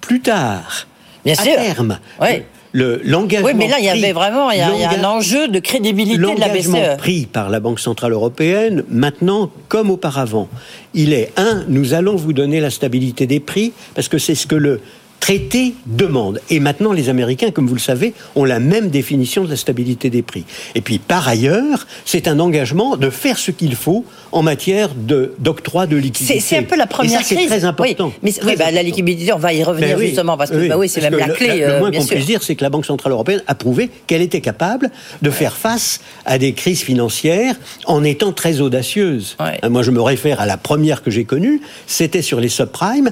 plus 0.00 0.20
tard, 0.20 0.86
Bien 1.24 1.34
à 1.38 1.42
sûr. 1.42 1.54
terme. 1.54 1.98
Oui. 2.20 2.42
Le, 2.72 3.00
l'engagement 3.04 3.46
oui, 3.46 3.54
mais 3.54 3.68
là, 3.68 3.76
il 3.78 3.86
y 3.86 3.88
avait 3.88 4.12
vraiment 4.12 4.50
il 4.50 4.58
y 4.58 4.60
a, 4.60 4.90
un 4.90 5.04
enjeu 5.04 5.48
de 5.48 5.58
crédibilité 5.60 6.18
de 6.18 6.40
la 6.40 6.48
BCE. 6.50 6.98
pris 6.98 7.24
par 7.24 7.48
la 7.48 7.58
Banque 7.58 7.80
Centrale 7.80 8.12
Européenne, 8.12 8.84
maintenant 8.90 9.50
comme 9.68 9.90
auparavant, 9.90 10.48
il 10.92 11.14
est, 11.14 11.32
un, 11.38 11.64
nous 11.68 11.94
allons 11.94 12.16
vous 12.16 12.34
donner 12.34 12.60
la 12.60 12.68
stabilité 12.68 13.26
des 13.26 13.40
prix, 13.40 13.72
parce 13.94 14.08
que 14.08 14.18
c'est 14.18 14.34
ce 14.34 14.46
que 14.46 14.56
le 14.56 14.80
traité 15.20 15.74
demande. 15.86 16.40
Et 16.50 16.60
maintenant, 16.60 16.92
les 16.92 17.08
Américains, 17.08 17.50
comme 17.50 17.66
vous 17.66 17.74
le 17.74 17.80
savez, 17.80 18.14
ont 18.34 18.44
la 18.44 18.60
même 18.60 18.88
définition 18.88 19.44
de 19.44 19.50
la 19.50 19.56
stabilité 19.56 20.10
des 20.10 20.22
prix. 20.22 20.44
Et 20.74 20.80
puis, 20.80 20.98
par 20.98 21.26
ailleurs, 21.26 21.86
c'est 22.04 22.28
un 22.28 22.38
engagement 22.38 22.96
de 22.96 23.10
faire 23.10 23.38
ce 23.38 23.50
qu'il 23.50 23.74
faut 23.74 24.04
en 24.32 24.42
matière 24.42 24.90
d'octroi 24.94 25.86
de, 25.86 25.96
liquidité. 25.96 26.40
C'est 26.40 26.58
un 26.58 26.62
peu 26.62 26.76
la 26.76 26.86
première 26.86 27.20
et 27.20 27.24
ça, 27.24 27.34
c'est 27.36 27.46
très 27.46 27.64
important. 27.64 28.12
Oui, 28.22 28.34
mais 28.44 28.56
bah, 28.56 28.70
la 28.70 28.82
liquidité, 28.82 29.32
on 29.32 29.38
va 29.38 29.52
y 29.52 29.64
revenir 29.64 29.96
ben 29.96 30.06
justement, 30.06 30.36
parce 30.36 30.50
que 30.50 30.68
bah 30.68 30.76
oui, 30.78 30.88
c'est 30.88 31.00
même 31.00 31.16
la 31.16 31.28
clé. 31.28 31.60
Le, 31.60 31.66
le 31.66 31.78
moins 31.78 31.90
euh, 31.92 31.98
qu'on 31.98 32.06
puisse 32.06 32.26
dire, 32.26 32.42
c'est 32.42 32.54
que 32.54 32.62
la 32.62 32.70
Banque 32.70 32.86
Centrale 32.86 33.12
Européenne 33.12 33.42
a 33.46 33.54
prouvé 33.54 33.90
qu'elle 34.06 34.22
était 34.22 34.40
capable 34.40 34.90
de 35.22 35.30
faire 35.30 35.56
face 35.56 36.00
à 36.24 36.38
des 36.38 36.52
crises 36.52 36.82
financières 36.82 37.54
en 37.86 38.04
étant 38.04 38.32
très 38.32 38.60
audacieuse. 38.60 39.36
Moi, 39.68 39.82
je 39.82 39.90
me 39.90 40.00
réfère 40.00 40.40
à 40.40 40.46
la 40.46 40.56
première 40.56 41.02
que 41.02 41.10
j'ai 41.10 41.24
connue, 41.24 41.60
c'était 41.86 42.22
sur 42.22 42.40
les 42.40 42.48
subprimes. 42.48 43.10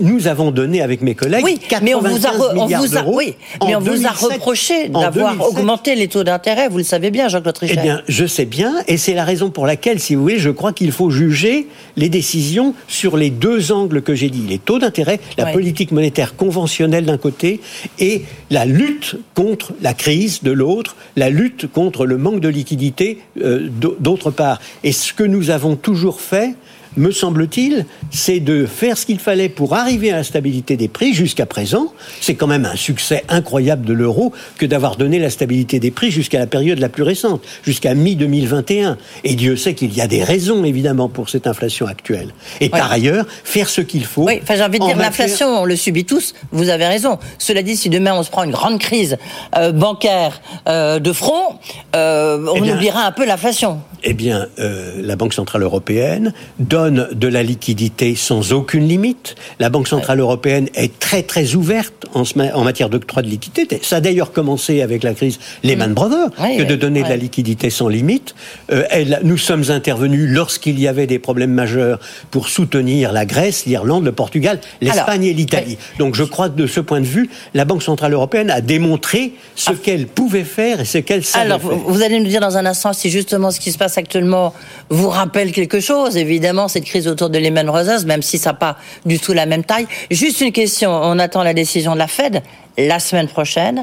Nous 0.00 0.26
avons 0.26 0.50
donné 0.50 0.82
avec 0.82 1.02
mes 1.02 1.14
collègues 1.14 1.37
oui, 1.42 1.58
mais 1.82 1.94
on 1.94 2.00
vous 2.00 2.26
a, 2.26 2.30
on 2.56 2.66
vous 2.66 2.96
a, 2.96 3.04
oui, 3.04 3.34
mais 3.66 3.76
on 3.76 3.80
vous 3.80 4.06
a 4.06 4.10
reproché 4.10 4.88
d'avoir 4.88 5.40
augmenté 5.40 5.94
les 5.94 6.08
taux 6.08 6.24
d'intérêt. 6.24 6.68
Vous 6.68 6.78
le 6.78 6.84
savez 6.84 7.10
bien, 7.10 7.28
Trichet. 7.28 7.76
Eh 7.78 7.80
bien, 7.80 8.02
je 8.08 8.26
sais 8.26 8.44
bien, 8.44 8.74
et 8.86 8.96
c'est 8.96 9.14
la 9.14 9.24
raison 9.24 9.50
pour 9.50 9.66
laquelle, 9.66 10.00
si 10.00 10.14
vous 10.14 10.22
voulez, 10.22 10.38
je 10.38 10.50
crois 10.50 10.72
qu'il 10.72 10.92
faut 10.92 11.10
juger 11.10 11.66
les 11.96 12.08
décisions 12.08 12.74
sur 12.86 13.16
les 13.16 13.30
deux 13.30 13.72
angles 13.72 14.02
que 14.02 14.14
j'ai 14.14 14.30
dit 14.30 14.44
les 14.48 14.58
taux 14.58 14.78
d'intérêt, 14.78 15.20
la 15.36 15.46
politique 15.46 15.92
monétaire 15.92 16.36
conventionnelle 16.36 17.06
d'un 17.06 17.18
côté, 17.18 17.60
et 17.98 18.22
la 18.50 18.64
lutte 18.64 19.16
contre 19.34 19.72
la 19.80 19.94
crise 19.94 20.42
de 20.42 20.50
l'autre, 20.50 20.96
la 21.16 21.30
lutte 21.30 21.70
contre 21.70 22.06
le 22.06 22.18
manque 22.18 22.40
de 22.40 22.48
liquidité 22.48 23.18
euh, 23.42 23.68
d'autre 23.70 24.30
part. 24.30 24.60
Et 24.84 24.92
ce 24.92 25.12
que 25.12 25.24
nous 25.24 25.50
avons 25.50 25.76
toujours 25.76 26.20
fait, 26.20 26.54
me 26.98 27.12
semble-t-il, 27.12 27.86
c'est 28.10 28.40
de 28.40 28.66
faire 28.66 28.98
ce 28.98 29.06
qu'il 29.06 29.18
fallait 29.18 29.48
pour 29.48 29.74
arriver 29.74 30.10
à 30.12 30.16
la 30.16 30.24
stabilité 30.24 30.76
des 30.76 30.88
prix 30.88 31.14
jusqu'à 31.14 31.46
présent. 31.46 31.92
C'est 32.20 32.34
quand 32.34 32.46
même 32.46 32.64
un 32.64 32.76
succès 32.76 33.24
incroyable 33.28 33.86
de 33.86 33.92
l'euro 33.92 34.32
que 34.58 34.66
d'avoir 34.66 34.96
donné 34.96 35.18
la 35.18 35.30
stabilité 35.30 35.80
des 35.80 35.90
prix 35.90 36.10
jusqu'à 36.10 36.38
la 36.38 36.46
période 36.46 36.78
la 36.78 36.88
plus 36.88 37.02
récente, 37.04 37.42
jusqu'à 37.64 37.94
mi-2021. 37.94 38.96
Et 39.24 39.34
Dieu 39.34 39.56
sait 39.56 39.74
qu'il 39.74 39.94
y 39.94 40.00
a 40.00 40.06
des 40.06 40.24
raisons, 40.24 40.64
évidemment, 40.64 41.08
pour 41.08 41.28
cette 41.28 41.46
inflation 41.46 41.86
actuelle. 41.86 42.34
Et 42.60 42.68
par 42.68 42.90
ailleurs, 42.90 43.26
faire 43.44 43.68
ce 43.68 43.80
qu'il 43.80 44.04
faut. 44.04 44.24
Oui, 44.24 44.40
enfin, 44.42 44.56
j'ai 44.56 44.64
envie 44.64 44.78
de 44.78 44.84
dire, 44.84 44.96
l'inflation, 44.96 45.62
on 45.62 45.64
le 45.64 45.76
subit 45.76 46.04
tous, 46.04 46.34
vous 46.50 46.68
avez 46.68 46.86
raison. 46.86 47.18
Cela 47.38 47.62
dit, 47.62 47.76
si 47.76 47.88
demain 47.88 48.14
on 48.14 48.22
se 48.22 48.30
prend 48.30 48.44
une 48.44 48.50
grande 48.50 48.78
crise 48.78 49.16
euh, 49.56 49.72
bancaire 49.72 50.40
euh, 50.68 50.98
de 50.98 51.12
front, 51.12 51.58
euh, 51.94 52.46
on 52.52 52.64
eh 52.64 52.72
oubliera 52.72 53.06
un 53.06 53.12
peu 53.12 53.24
l'inflation. 53.24 53.80
Eh 54.04 54.14
bien, 54.14 54.46
la 54.56 55.16
Banque 55.16 55.34
Centrale 55.34 55.62
Européenne 55.62 56.32
donne 56.60 56.87
donne 56.90 57.08
de 57.12 57.28
la 57.28 57.42
liquidité 57.42 58.14
sans 58.14 58.52
aucune 58.52 58.86
limite. 58.86 59.34
La 59.58 59.68
Banque 59.68 59.88
Centrale 59.88 60.20
Européenne 60.20 60.68
est 60.74 60.98
très 60.98 61.22
très 61.22 61.54
ouverte 61.54 62.06
en, 62.14 62.22
en 62.54 62.64
matière 62.64 62.88
d'octroi 62.88 63.22
de 63.22 63.28
liquidité. 63.28 63.80
Ça 63.82 63.96
a 63.96 64.00
d'ailleurs 64.00 64.32
commencé 64.32 64.82
avec 64.82 65.02
la 65.02 65.14
crise 65.14 65.38
Lehman 65.62 65.90
mm. 65.90 65.94
Brothers, 65.94 66.30
que 66.56 66.62
de 66.62 66.76
donner 66.76 67.02
de 67.02 67.08
la 67.08 67.16
liquidité 67.16 67.70
sans 67.70 67.88
limite. 67.88 68.34
Euh, 68.72 68.84
elle, 68.90 69.20
nous 69.22 69.38
sommes 69.38 69.70
intervenus 69.70 70.28
lorsqu'il 70.30 70.78
y 70.78 70.88
avait 70.88 71.06
des 71.06 71.18
problèmes 71.18 71.52
majeurs 71.52 71.98
pour 72.30 72.48
soutenir 72.48 73.12
la 73.12 73.26
Grèce, 73.26 73.66
l'Irlande, 73.66 74.04
le 74.04 74.12
Portugal, 74.12 74.60
l'Espagne 74.80 75.24
et 75.24 75.32
l'Italie. 75.32 75.78
Donc 75.98 76.14
je 76.14 76.24
crois 76.24 76.48
que 76.48 76.56
de 76.56 76.66
ce 76.66 76.80
point 76.80 77.00
de 77.00 77.06
vue, 77.06 77.28
la 77.54 77.64
Banque 77.64 77.82
Centrale 77.82 78.12
Européenne 78.12 78.50
a 78.50 78.60
démontré 78.60 79.32
ce 79.54 79.70
ah. 79.70 79.74
qu'elle 79.82 80.06
pouvait 80.06 80.44
faire 80.44 80.80
et 80.80 80.84
ce 80.84 80.98
qu'elle 80.98 81.24
savait 81.24 81.44
Alors, 81.44 81.60
faire. 81.60 81.76
vous 81.76 82.02
allez 82.02 82.20
nous 82.20 82.28
dire 82.28 82.40
dans 82.40 82.56
un 82.56 82.66
instant 82.66 82.92
si 82.92 83.10
justement 83.10 83.50
ce 83.50 83.60
qui 83.60 83.72
se 83.72 83.78
passe 83.78 83.98
actuellement 83.98 84.54
vous 84.88 85.08
rappelle 85.08 85.52
quelque 85.52 85.80
chose. 85.80 86.16
Évidemment, 86.16 86.67
cette 86.68 86.84
crise 86.84 87.08
autour 87.08 87.30
de 87.30 87.38
Lehman 87.38 87.66
Brothers, 87.66 88.04
même 88.06 88.22
si 88.22 88.38
ça 88.38 88.50
n'a 88.50 88.54
pas 88.54 88.76
du 89.06 89.18
tout 89.18 89.32
la 89.32 89.46
même 89.46 89.64
taille. 89.64 89.86
Juste 90.10 90.40
une 90.40 90.52
question, 90.52 90.90
on 90.90 91.18
attend 91.18 91.42
la 91.42 91.54
décision 91.54 91.94
de 91.94 91.98
la 91.98 92.08
Fed 92.08 92.42
la 92.78 93.00
semaine 93.00 93.28
prochaine. 93.28 93.82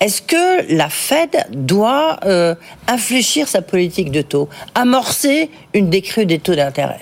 Est-ce 0.00 0.22
que 0.22 0.74
la 0.74 0.88
Fed 0.88 1.46
doit 1.52 2.20
euh, 2.24 2.54
infléchir 2.88 3.48
sa 3.48 3.60
politique 3.60 4.10
de 4.10 4.22
taux, 4.22 4.48
amorcer 4.74 5.50
une 5.74 5.90
décrue 5.90 6.24
des 6.24 6.38
taux 6.38 6.54
d'intérêt? 6.54 7.00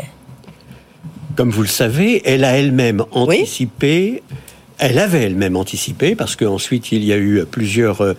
Comme 1.36 1.50
vous 1.50 1.62
le 1.62 1.68
savez, 1.68 2.22
elle 2.24 2.42
a 2.42 2.56
elle-même 2.56 3.04
anticipé. 3.12 4.22
Elle 4.78 4.98
avait 4.98 5.22
elle-même 5.22 5.56
anticipé, 5.56 6.16
parce 6.16 6.34
qu'ensuite 6.34 6.90
il 6.90 7.04
y 7.04 7.12
a 7.12 7.16
eu 7.16 7.44
plusieurs 7.48 8.16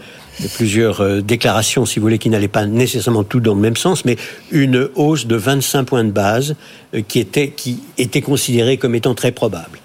plusieurs 0.48 1.01
euh, 1.01 1.22
déclarations, 1.22 1.86
si 1.86 2.00
vous 2.00 2.03
voulez, 2.03 2.17
qui 2.17 2.29
n'allaient 2.29 2.48
pas 2.48 2.65
nécessairement 2.65 3.24
tout 3.24 3.39
dans 3.39 3.55
le 3.55 3.62
même 3.62 3.75
sens, 3.75 4.05
mais 4.05 4.17
une 4.51 4.89
hausse 4.96 5.27
de 5.27 5.36
25 5.36 5.84
points 5.84 6.03
de 6.03 6.12
base 6.12 6.55
euh, 6.93 7.01
qui 7.08 7.19
était, 7.19 7.50
qui 7.50 7.79
était 7.98 8.22
considérée 8.22 8.77
comme 8.77 8.96
étant 8.96 9.15
très 9.15 9.31
probable. 9.31 9.79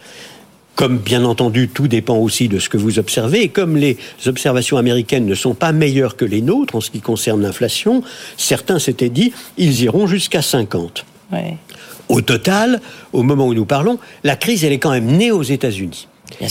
Comme 0.77 0.99
bien 0.99 1.25
entendu, 1.25 1.69
tout 1.69 1.87
dépend 1.87 2.17
aussi 2.17 2.49
de 2.49 2.59
ce 2.59 2.69
que 2.69 2.77
vous 2.77 2.99
observez, 2.99 3.43
et 3.43 3.49
comme 3.49 3.77
les 3.77 3.97
observations 4.27 4.77
américaines 4.77 5.27
ne 5.27 5.35
sont 5.35 5.55
pas 5.55 5.73
meilleures 5.73 6.17
que 6.17 6.25
les 6.25 6.41
nôtres 6.41 6.75
en 6.75 6.81
ce 6.81 6.91
qui 6.91 7.01
concerne 7.01 7.43
l'inflation, 7.43 8.03
certains 8.37 8.79
s'étaient 8.79 9.09
dit, 9.09 9.33
ils 9.57 9.83
iront 9.83 10.07
jusqu'à 10.07 10.43
50. 10.43 11.05
Au 12.09 12.21
total, 12.21 12.81
au 13.13 13.23
moment 13.23 13.47
où 13.47 13.55
nous 13.55 13.65
parlons, 13.65 13.99
la 14.25 14.37
crise, 14.37 14.65
elle 14.65 14.73
est 14.73 14.79
quand 14.79 14.91
même 14.91 15.07
née 15.07 15.31
aux 15.31 15.43
États-Unis. 15.43 16.07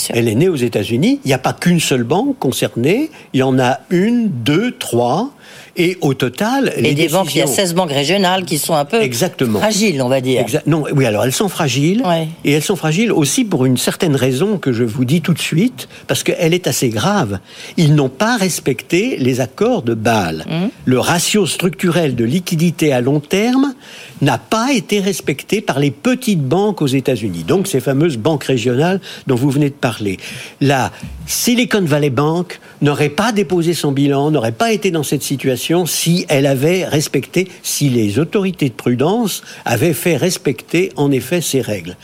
Elle 0.09 0.27
est 0.27 0.35
née 0.35 0.49
aux 0.49 0.55
États-Unis. 0.55 1.19
Il 1.23 1.27
n'y 1.27 1.33
a 1.33 1.39
pas 1.39 1.53
qu'une 1.53 1.79
seule 1.79 2.03
banque 2.03 2.37
concernée. 2.39 3.09
Il 3.33 3.39
y 3.39 3.43
en 3.43 3.59
a 3.59 3.79
une, 3.89 4.29
deux, 4.29 4.71
trois. 4.71 5.31
Et 5.75 5.97
au 6.01 6.13
total, 6.13 6.71
et 6.77 6.93
des 6.93 7.07
banques, 7.07 7.33
il 7.33 7.39
y 7.39 7.41
a 7.41 7.47
16 7.47 7.73
banques 7.73 7.91
régionales 7.91 8.45
qui 8.45 8.59
sont 8.59 8.75
un 8.75 8.85
peu 8.85 9.01
Exactement. 9.01 9.57
fragiles, 9.57 10.03
on 10.03 10.07
va 10.07 10.21
dire. 10.21 10.45
Non, 10.67 10.83
oui, 10.93 11.05
alors 11.07 11.23
elles 11.23 11.33
sont 11.33 11.49
fragiles, 11.49 12.03
et 12.45 12.51
elles 12.51 12.61
sont 12.61 12.75
fragiles 12.75 13.11
aussi 13.11 13.43
pour 13.43 13.65
une 13.65 13.77
certaine 13.77 14.15
raison 14.15 14.59
que 14.59 14.71
je 14.71 14.83
vous 14.83 15.03
dis 15.03 15.21
tout 15.21 15.33
de 15.33 15.39
suite, 15.39 15.87
parce 16.05 16.21
qu'elle 16.21 16.53
est 16.53 16.67
assez 16.67 16.89
grave. 16.89 17.39
Ils 17.77 17.95
n'ont 17.95 18.09
pas 18.09 18.37
respecté 18.37 19.17
les 19.17 19.41
accords 19.41 19.81
de 19.81 19.95
Bâle. 19.95 20.45
Hum. 20.47 20.69
Le 20.85 20.99
ratio 20.99 21.47
structurel 21.47 22.15
de 22.15 22.23
liquidité 22.23 22.93
à 22.93 23.01
long 23.01 23.19
terme 23.19 23.73
n'a 24.21 24.37
pas 24.37 24.73
été 24.73 24.99
respecté 24.99 25.61
par 25.61 25.79
les 25.79 25.89
petites 25.91 26.43
banques 26.43 26.83
aux 26.83 26.87
États-Unis. 26.87 27.45
Donc 27.47 27.67
ces 27.67 27.79
fameuses 27.79 28.17
banques 28.17 28.43
régionales 28.43 29.01
dont 29.25 29.35
vous 29.35 29.49
venez 29.49 29.69
de 29.69 29.75
parler. 29.75 30.17
La 30.61 30.91
Silicon 31.25 31.81
Valley 31.83 32.11
Bank 32.11 32.59
n'aurait 32.81 33.09
pas 33.09 33.31
déposé 33.31 33.73
son 33.73 33.91
bilan, 33.91 34.29
n'aurait 34.29 34.51
pas 34.51 34.71
été 34.71 34.91
dans 34.91 35.03
cette 35.03 35.23
situation 35.23 35.62
si 35.85 36.25
elle 36.29 36.45
avait 36.45 36.85
respecté, 36.85 37.47
si 37.61 37.89
les 37.89 38.19
autorités 38.19 38.69
de 38.69 38.73
prudence 38.73 39.43
avaient 39.65 39.93
fait 39.93 40.17
respecter 40.17 40.91
en 40.95 41.11
effet 41.11 41.41
ces 41.41 41.61
règles. 41.61 41.95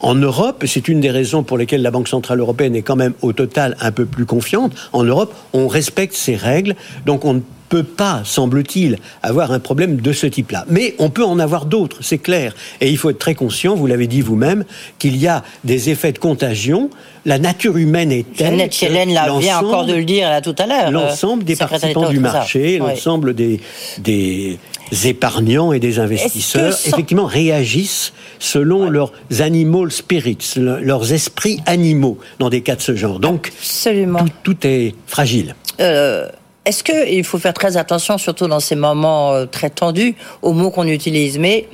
En 0.00 0.14
Europe, 0.16 0.64
c'est 0.66 0.88
une 0.88 1.00
des 1.00 1.10
raisons 1.10 1.44
pour 1.44 1.58
lesquelles 1.58 1.82
la 1.82 1.92
Banque 1.92 2.08
Centrale 2.08 2.40
Européenne 2.40 2.74
est 2.74 2.82
quand 2.82 2.96
même 2.96 3.14
au 3.22 3.32
total 3.32 3.76
un 3.80 3.92
peu 3.92 4.04
plus 4.04 4.26
confiante. 4.26 4.72
En 4.92 5.04
Europe, 5.04 5.32
on 5.52 5.68
respecte 5.68 6.14
ces 6.14 6.34
règles, 6.34 6.74
donc 7.06 7.24
on 7.24 7.34
ne 7.34 7.40
peut 7.72 7.82
pas, 7.84 8.20
semble-t-il, 8.26 8.98
avoir 9.22 9.50
un 9.50 9.58
problème 9.58 9.96
de 9.96 10.12
ce 10.12 10.26
type-là. 10.26 10.66
Mais 10.68 10.94
on 10.98 11.08
peut 11.08 11.24
en 11.24 11.38
avoir 11.38 11.64
d'autres, 11.64 11.96
c'est 12.02 12.18
clair. 12.18 12.54
Et 12.82 12.90
il 12.90 12.98
faut 12.98 13.08
être 13.08 13.18
très 13.18 13.34
conscient, 13.34 13.74
vous 13.74 13.86
l'avez 13.86 14.06
dit 14.06 14.20
vous-même, 14.20 14.66
qu'il 14.98 15.16
y 15.16 15.26
a 15.26 15.42
des 15.64 15.88
effets 15.88 16.12
de 16.12 16.18
contagion. 16.18 16.90
La 17.24 17.38
nature 17.38 17.78
humaine 17.78 18.12
est 18.12 18.30
telle 18.36 18.48
Jeannette 18.48 18.74
Chelen 18.74 19.08
vient 19.38 19.60
encore 19.60 19.86
de 19.86 19.94
le 19.94 20.04
dire 20.04 20.28
là, 20.28 20.42
tout 20.42 20.54
à 20.58 20.66
l'heure. 20.66 20.90
L'ensemble 20.90 21.44
des 21.44 21.56
participants 21.56 22.10
du 22.10 22.18
marché, 22.18 22.76
l'ensemble 22.76 23.32
des, 23.32 23.58
des 24.00 24.58
épargnants 25.06 25.72
et 25.72 25.80
des 25.80 25.98
investisseurs, 25.98 26.76
effectivement, 26.84 27.24
réagissent 27.24 28.12
selon 28.38 28.90
leurs 28.90 29.12
animal 29.40 29.90
spirits, 29.90 30.36
leurs 30.56 31.14
esprits 31.14 31.60
animaux 31.64 32.18
dans 32.38 32.50
des 32.50 32.60
cas 32.60 32.76
de 32.76 32.82
ce 32.82 32.94
genre. 32.94 33.18
Donc, 33.18 33.50
Absolument. 33.58 34.18
Tout, 34.18 34.52
tout 34.54 34.66
est 34.66 34.94
fragile. 35.06 35.54
Euh, 35.80 36.28
est-ce 36.64 36.84
qu'il 36.84 37.24
faut 37.24 37.38
faire 37.38 37.54
très 37.54 37.76
attention, 37.76 38.18
surtout 38.18 38.46
dans 38.46 38.60
ces 38.60 38.76
moments 38.76 39.32
euh, 39.32 39.46
très 39.46 39.70
tendus, 39.70 40.14
aux 40.42 40.52
mots 40.52 40.70
qu'on 40.70 40.86
utilise 40.86 41.38
Mais 41.38 41.68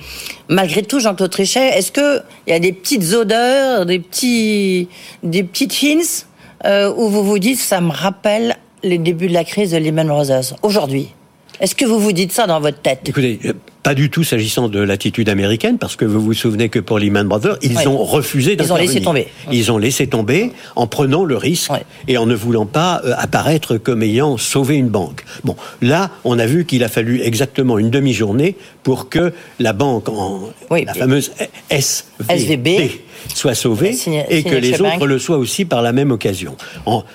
malgré 0.48 0.82
tout, 0.82 0.98
Jean-Claude 0.98 1.30
Trichet, 1.30 1.76
est-ce 1.76 1.92
qu'il 1.92 2.22
y 2.46 2.52
a 2.52 2.58
des 2.58 2.72
petites 2.72 3.12
odeurs, 3.12 3.84
des, 3.84 3.98
petits, 3.98 4.88
des 5.22 5.42
petites 5.42 5.74
hints 5.82 6.24
euh, 6.64 6.92
où 6.96 7.08
vous 7.08 7.22
vous 7.22 7.38
dites 7.38 7.58
ça 7.58 7.80
me 7.80 7.92
rappelle 7.92 8.56
les 8.82 8.98
débuts 8.98 9.28
de 9.28 9.34
la 9.34 9.44
crise 9.44 9.72
de 9.72 9.76
Lehman 9.76 10.08
Brothers 10.08 10.54
aujourd'hui? 10.62 11.14
Est-ce 11.60 11.74
que 11.74 11.84
vous 11.84 11.98
vous 11.98 12.12
dites 12.12 12.32
ça 12.32 12.46
dans 12.46 12.60
votre 12.60 12.80
tête? 12.80 13.00
Écoutez, 13.06 13.38
pas 13.82 13.94
du 13.94 14.10
tout 14.10 14.22
s'agissant 14.22 14.68
de 14.68 14.80
l'attitude 14.80 15.28
américaine, 15.28 15.78
parce 15.78 15.96
que 15.96 16.04
vous 16.04 16.20
vous 16.20 16.34
souvenez 16.34 16.68
que 16.68 16.78
pour 16.78 16.98
Lehman 16.98 17.26
Brothers, 17.26 17.56
ils 17.62 17.88
ont 17.88 18.04
refusé 18.04 18.54
d'intervenir. 18.54 18.84
Ils 18.84 18.92
ont 18.92 18.92
laissé 18.92 19.00
tomber. 19.00 19.28
Ils 19.50 19.72
ont 19.72 19.78
laissé 19.78 20.06
tomber 20.06 20.52
en 20.76 20.86
prenant 20.86 21.24
le 21.24 21.36
risque 21.36 21.70
et 22.06 22.18
en 22.18 22.26
ne 22.26 22.34
voulant 22.34 22.66
pas 22.66 23.00
euh, 23.04 23.14
apparaître 23.16 23.76
comme 23.78 24.02
ayant 24.02 24.36
sauvé 24.36 24.76
une 24.76 24.88
banque. 24.88 25.24
Bon, 25.44 25.56
là, 25.80 26.10
on 26.24 26.38
a 26.38 26.46
vu 26.46 26.64
qu'il 26.64 26.84
a 26.84 26.88
fallu 26.88 27.22
exactement 27.22 27.78
une 27.78 27.90
demi-journée 27.90 28.56
pour 28.82 29.08
que 29.08 29.32
la 29.58 29.72
banque, 29.72 30.08
en, 30.08 30.50
la 30.70 30.94
fameuse 30.94 31.32
SVB, 31.70 32.90
soit 33.34 33.54
sauvée 33.54 33.96
et 34.28 34.42
que 34.42 34.54
les 34.54 34.80
autres 34.80 35.06
le 35.06 35.18
soient 35.18 35.38
aussi 35.38 35.64
par 35.64 35.82
la 35.82 35.92
même 35.92 36.10
occasion. 36.10 36.56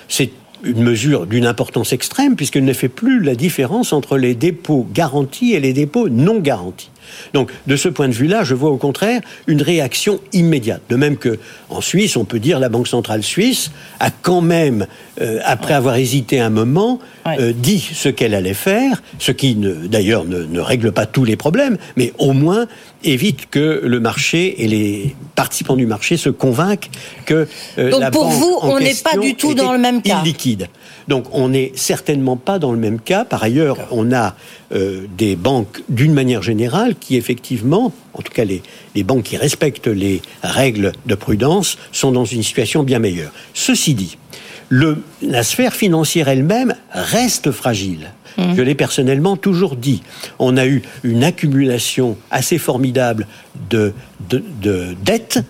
C'est 0.08 0.30
une 0.64 0.82
mesure 0.82 1.26
d'une 1.26 1.46
importance 1.46 1.92
extrême 1.92 2.36
puisqu'elle 2.36 2.64
ne 2.64 2.72
fait 2.72 2.88
plus 2.88 3.20
la 3.20 3.34
différence 3.34 3.92
entre 3.92 4.16
les 4.16 4.34
dépôts 4.34 4.86
garantis 4.92 5.52
et 5.52 5.60
les 5.60 5.72
dépôts 5.72 6.08
non 6.08 6.40
garantis. 6.40 6.90
Donc, 7.32 7.50
de 7.66 7.76
ce 7.76 7.88
point 7.88 8.08
de 8.08 8.14
vue-là, 8.14 8.44
je 8.44 8.54
vois 8.54 8.70
au 8.70 8.76
contraire 8.76 9.20
une 9.46 9.62
réaction 9.62 10.20
immédiate. 10.32 10.82
De 10.88 10.96
même 10.96 11.16
que 11.16 11.38
en 11.68 11.80
Suisse, 11.80 12.16
on 12.16 12.24
peut 12.24 12.38
dire 12.38 12.58
la 12.58 12.68
Banque 12.68 12.88
centrale 12.88 13.22
suisse 13.22 13.70
a 14.00 14.10
quand 14.10 14.40
même, 14.40 14.86
euh, 15.20 15.38
après 15.44 15.74
avoir 15.74 15.96
hésité 15.96 16.40
un 16.40 16.50
moment, 16.50 16.98
euh, 17.26 17.52
dit 17.54 17.80
ce 17.92 18.08
qu'elle 18.08 18.34
allait 18.34 18.54
faire, 18.54 19.02
ce 19.18 19.32
qui 19.32 19.54
d'ailleurs 19.54 20.24
ne, 20.24 20.60
règle 20.60 20.92
pas 20.92 21.06
tous 21.06 21.24
les 21.24 21.36
problèmes, 21.36 21.76
mais 21.96 22.12
au 22.18 22.32
moins 22.32 22.66
évite 23.04 23.50
que 23.50 23.80
le 23.84 24.00
marché 24.00 24.62
et 24.62 24.68
les 24.68 25.16
participants 25.34 25.76
du 25.76 25.86
marché 25.86 26.16
se 26.16 26.28
convainquent 26.28 26.90
que 27.26 27.46
euh, 27.78 27.90
Donc 27.90 28.10
pour 28.10 28.28
vous, 28.28 28.58
on 28.62 28.78
n'est 28.78 28.94
pas 28.94 29.16
du 29.16 29.34
tout 29.34 29.54
dans 29.54 29.72
le 29.72 29.78
même 29.78 30.02
cas. 30.02 30.20
Illiquide. 30.22 30.68
Donc 31.08 31.26
on 31.32 31.48
n'est 31.48 31.72
certainement 31.74 32.36
pas 32.36 32.58
dans 32.58 32.72
le 32.72 32.78
même 32.78 33.00
cas. 33.00 33.24
Par 33.24 33.42
ailleurs, 33.42 33.76
on 33.90 34.12
a 34.12 34.34
euh, 34.72 35.06
des 35.16 35.36
banques 35.36 35.82
d'une 35.88 36.12
manière 36.12 36.42
générale 36.42 36.94
qui 36.98 37.16
effectivement, 37.16 37.92
en 38.14 38.22
tout 38.22 38.32
cas 38.32 38.44
les, 38.44 38.62
les 38.94 39.02
banques 39.02 39.24
qui 39.24 39.36
respectent 39.36 39.86
les 39.86 40.22
règles 40.42 40.92
de 41.06 41.14
prudence, 41.14 41.78
sont 41.92 42.12
dans 42.12 42.24
une 42.24 42.42
situation 42.42 42.82
bien 42.82 42.98
meilleure. 42.98 43.32
Ceci 43.52 43.94
dit, 43.94 44.16
le, 44.68 45.02
la 45.22 45.42
sphère 45.42 45.74
financière 45.74 46.28
elle-même 46.28 46.74
reste 46.92 47.50
fragile. 47.50 48.10
Mmh. 48.36 48.54
Je 48.56 48.62
l'ai 48.62 48.74
personnellement 48.74 49.36
toujours 49.36 49.76
dit. 49.76 50.02
On 50.38 50.56
a 50.56 50.66
eu 50.66 50.82
une 51.04 51.22
accumulation 51.22 52.16
assez 52.30 52.58
formidable 52.58 53.26
de, 53.70 53.92
de, 54.28 54.42
de 54.60 54.96
dettes 55.04 55.40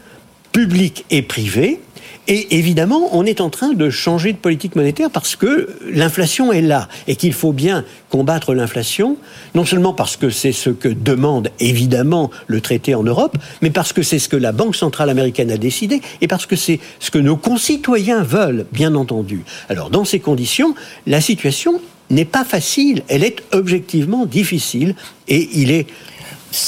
publiques 0.52 1.04
et 1.10 1.22
privées 1.22 1.80
et 2.26 2.56
évidemment, 2.56 3.10
on 3.12 3.26
est 3.26 3.40
en 3.40 3.50
train 3.50 3.72
de 3.74 3.90
changer 3.90 4.32
de 4.32 4.38
politique 4.38 4.76
monétaire 4.76 5.10
parce 5.10 5.36
que 5.36 5.68
l'inflation 5.90 6.52
est 6.52 6.62
là 6.62 6.88
et 7.06 7.16
qu'il 7.16 7.34
faut 7.34 7.52
bien 7.52 7.84
combattre 8.08 8.54
l'inflation, 8.54 9.18
non 9.54 9.66
seulement 9.66 9.92
parce 9.92 10.16
que 10.16 10.30
c'est 10.30 10.52
ce 10.52 10.70
que 10.70 10.88
demande 10.88 11.50
évidemment 11.60 12.30
le 12.46 12.62
traité 12.62 12.94
en 12.94 13.02
Europe, 13.02 13.36
mais 13.60 13.70
parce 13.70 13.92
que 13.92 14.02
c'est 14.02 14.18
ce 14.18 14.30
que 14.30 14.36
la 14.36 14.52
Banque 14.52 14.76
centrale 14.76 15.10
américaine 15.10 15.50
a 15.50 15.58
décidé 15.58 16.00
et 16.22 16.28
parce 16.28 16.46
que 16.46 16.56
c'est 16.56 16.80
ce 16.98 17.10
que 17.10 17.18
nos 17.18 17.36
concitoyens 17.36 18.22
veulent, 18.22 18.66
bien 18.72 18.94
entendu. 18.94 19.42
Alors, 19.68 19.90
dans 19.90 20.04
ces 20.04 20.20
conditions, 20.20 20.74
la 21.06 21.20
situation 21.20 21.80
n'est 22.08 22.24
pas 22.24 22.44
facile, 22.44 23.02
elle 23.08 23.24
est 23.24 23.42
objectivement 23.52 24.24
difficile 24.24 24.94
et 25.28 25.48
il 25.52 25.70
est 25.70 25.86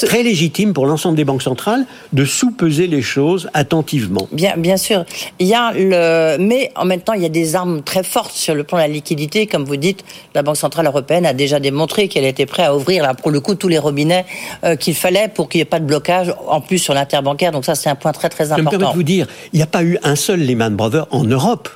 très 0.05 0.23
légitime 0.23 0.73
pour 0.73 0.85
l'ensemble 0.85 1.15
des 1.15 1.25
banques 1.25 1.41
centrales 1.41 1.85
de 2.13 2.25
sous-peser 2.25 2.87
les 2.87 3.01
choses 3.01 3.49
attentivement. 3.53 4.27
Bien, 4.31 4.55
bien 4.57 4.77
sûr. 4.77 5.05
Il 5.39 5.47
y 5.47 5.53
a 5.53 5.71
le, 5.73 6.37
mais 6.39 6.71
en 6.75 6.85
même 6.85 7.01
temps, 7.01 7.13
il 7.13 7.21
y 7.21 7.25
a 7.25 7.29
des 7.29 7.55
armes 7.55 7.81
très 7.81 8.03
fortes 8.03 8.33
sur 8.33 8.55
le 8.55 8.63
plan 8.63 8.77
de 8.77 8.83
la 8.83 8.87
liquidité. 8.87 9.47
Comme 9.47 9.63
vous 9.63 9.77
dites, 9.77 10.03
la 10.35 10.43
Banque 10.43 10.57
centrale 10.57 10.85
européenne 10.85 11.25
a 11.25 11.33
déjà 11.33 11.59
démontré 11.59 12.07
qu'elle 12.07 12.25
était 12.25 12.45
prête 12.45 12.67
à 12.67 12.75
ouvrir, 12.75 13.03
là, 13.03 13.13
pour 13.13 13.31
le 13.31 13.39
coup, 13.39 13.55
tous 13.55 13.67
les 13.67 13.79
robinets 13.79 14.25
euh, 14.63 14.75
qu'il 14.75 14.95
fallait 14.95 15.27
pour 15.27 15.49
qu'il 15.49 15.59
n'y 15.59 15.63
ait 15.63 15.65
pas 15.65 15.79
de 15.79 15.85
blocage, 15.85 16.33
en 16.47 16.61
plus 16.61 16.79
sur 16.79 16.93
l'interbancaire. 16.93 17.51
Donc 17.51 17.65
ça, 17.65 17.75
c'est 17.75 17.89
un 17.89 17.95
point 17.95 18.11
très 18.11 18.29
très 18.29 18.51
important. 18.51 18.71
Je 18.71 18.75
me 18.75 18.79
permets 18.79 18.91
de 18.93 18.97
vous 18.97 19.03
dire, 19.03 19.27
il 19.53 19.57
n'y 19.57 19.63
a 19.63 19.67
pas 19.67 19.83
eu 19.83 19.97
un 20.03 20.15
seul 20.15 20.41
Lehman 20.41 20.75
Brothers 20.75 21.07
en 21.11 21.23
Europe 21.23 21.69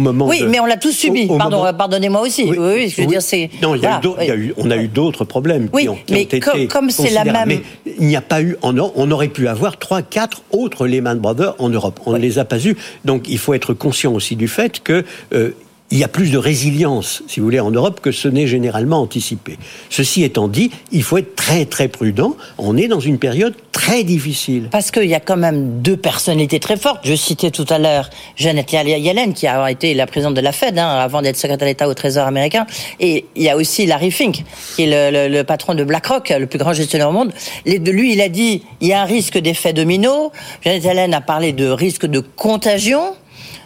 moment. 0.00 0.26
Oui, 0.26 0.44
mais 0.48 0.60
on 0.60 0.66
l'a 0.66 0.76
tous 0.76 0.92
subi. 0.92 1.26
Pardon, 1.26 1.64
pardonnez-moi 1.76 2.20
aussi. 2.20 2.44
Oui, 2.44 2.56
oui, 2.58 2.88
je 2.88 3.00
veux 3.00 3.06
dire, 3.06 3.22
c'est. 3.22 3.50
Non, 3.62 3.74
il 3.74 3.82
y, 3.82 3.86
a 3.86 4.36
eu, 4.36 4.54
on 4.56 4.70
a 4.70 4.76
eu 4.76 4.88
d'autres 4.88 5.24
problèmes 5.24 5.68
qui 5.70 5.88
ont, 5.88 5.96
qui 6.06 6.12
mais 6.12 6.22
été 6.22 6.40
comme 6.40 6.90
c'est 6.90 7.10
la 7.10 7.24
même. 7.24 7.48
Mais 7.48 7.62
il 7.98 8.06
n'y 8.06 8.16
a 8.16 8.20
pas 8.20 8.42
eu. 8.42 8.56
En, 8.62 8.76
on 8.78 9.10
aurait 9.10 9.28
pu 9.28 9.48
avoir 9.48 9.78
trois, 9.78 10.02
quatre 10.02 10.42
autres 10.50 10.86
Lehman 10.86 11.18
Brothers 11.18 11.54
en 11.58 11.68
Europe. 11.68 12.00
On 12.06 12.12
ne 12.12 12.18
les 12.18 12.38
a 12.38 12.44
pas 12.44 12.64
eus. 12.64 12.76
Donc, 13.04 13.28
il 13.28 13.38
faut 13.38 13.54
être 13.54 13.74
conscient 13.74 14.12
aussi 14.12 14.36
du 14.36 14.48
fait 14.48 14.82
que. 14.82 15.04
Euh, 15.34 15.50
il 15.92 15.98
y 15.98 16.04
a 16.04 16.08
plus 16.08 16.30
de 16.32 16.38
résilience, 16.38 17.22
si 17.28 17.38
vous 17.38 17.44
voulez, 17.44 17.60
en 17.60 17.70
Europe 17.70 18.00
que 18.00 18.12
ce 18.12 18.26
n'est 18.26 18.46
généralement 18.46 19.02
anticipé. 19.02 19.58
Ceci 19.90 20.24
étant 20.24 20.48
dit, 20.48 20.70
il 20.90 21.02
faut 21.02 21.18
être 21.18 21.36
très 21.36 21.66
très 21.66 21.88
prudent. 21.88 22.34
On 22.56 22.78
est 22.78 22.88
dans 22.88 22.98
une 22.98 23.18
période 23.18 23.54
très 23.82 24.04
difficile. 24.04 24.68
Parce 24.70 24.92
qu'il 24.92 25.08
y 25.08 25.14
a 25.14 25.20
quand 25.20 25.36
même 25.36 25.80
deux 25.82 25.96
personnalités 25.96 26.60
très 26.60 26.76
fortes. 26.76 27.00
Je 27.04 27.14
citais 27.14 27.50
tout 27.50 27.66
à 27.68 27.78
l'heure 27.78 28.10
Janet 28.36 28.70
Yellen, 28.72 29.34
qui 29.34 29.48
a 29.48 29.68
été 29.72 29.92
la 29.94 30.06
présidente 30.06 30.34
de 30.34 30.40
la 30.40 30.52
Fed 30.52 30.78
hein, 30.78 30.88
avant 30.88 31.20
d'être 31.20 31.36
secrétaire 31.36 31.66
d'État 31.66 31.88
au 31.88 31.94
Trésor 31.94 32.28
américain. 32.28 32.64
Et 33.00 33.26
il 33.34 33.42
y 33.42 33.50
a 33.50 33.56
aussi 33.56 33.86
Larry 33.86 34.12
Fink, 34.12 34.44
qui 34.76 34.84
est 34.84 35.28
le, 35.28 35.42
patron 35.42 35.74
de 35.74 35.82
BlackRock, 35.82 36.32
le 36.38 36.46
plus 36.46 36.60
grand 36.60 36.72
gestionnaire 36.72 37.08
au 37.08 37.12
monde. 37.12 37.32
de 37.66 37.90
lui, 37.90 38.12
il 38.12 38.20
a 38.20 38.28
dit 38.28 38.62
il 38.80 38.86
y 38.86 38.92
a 38.92 39.02
un 39.02 39.04
risque 39.04 39.38
d'effet 39.38 39.72
domino. 39.72 40.30
Janet 40.64 40.84
Yellen 40.84 41.12
a 41.12 41.20
parlé 41.20 41.52
de 41.52 41.66
risque 41.68 42.06
de 42.06 42.20
contagion. 42.20 43.02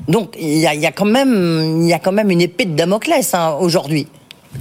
Donc 0.08 0.34
il 0.40 0.58
y 0.58 0.66
a, 0.66 0.92
quand, 0.92 1.04
même, 1.04 1.82
il 1.82 1.88
y 1.88 1.92
a 1.92 1.98
quand 1.98 2.12
même 2.12 2.30
une 2.30 2.40
épée 2.40 2.64
de 2.64 2.74
Damoclès 2.74 3.34
hein, 3.34 3.56
aujourd'hui. 3.60 4.06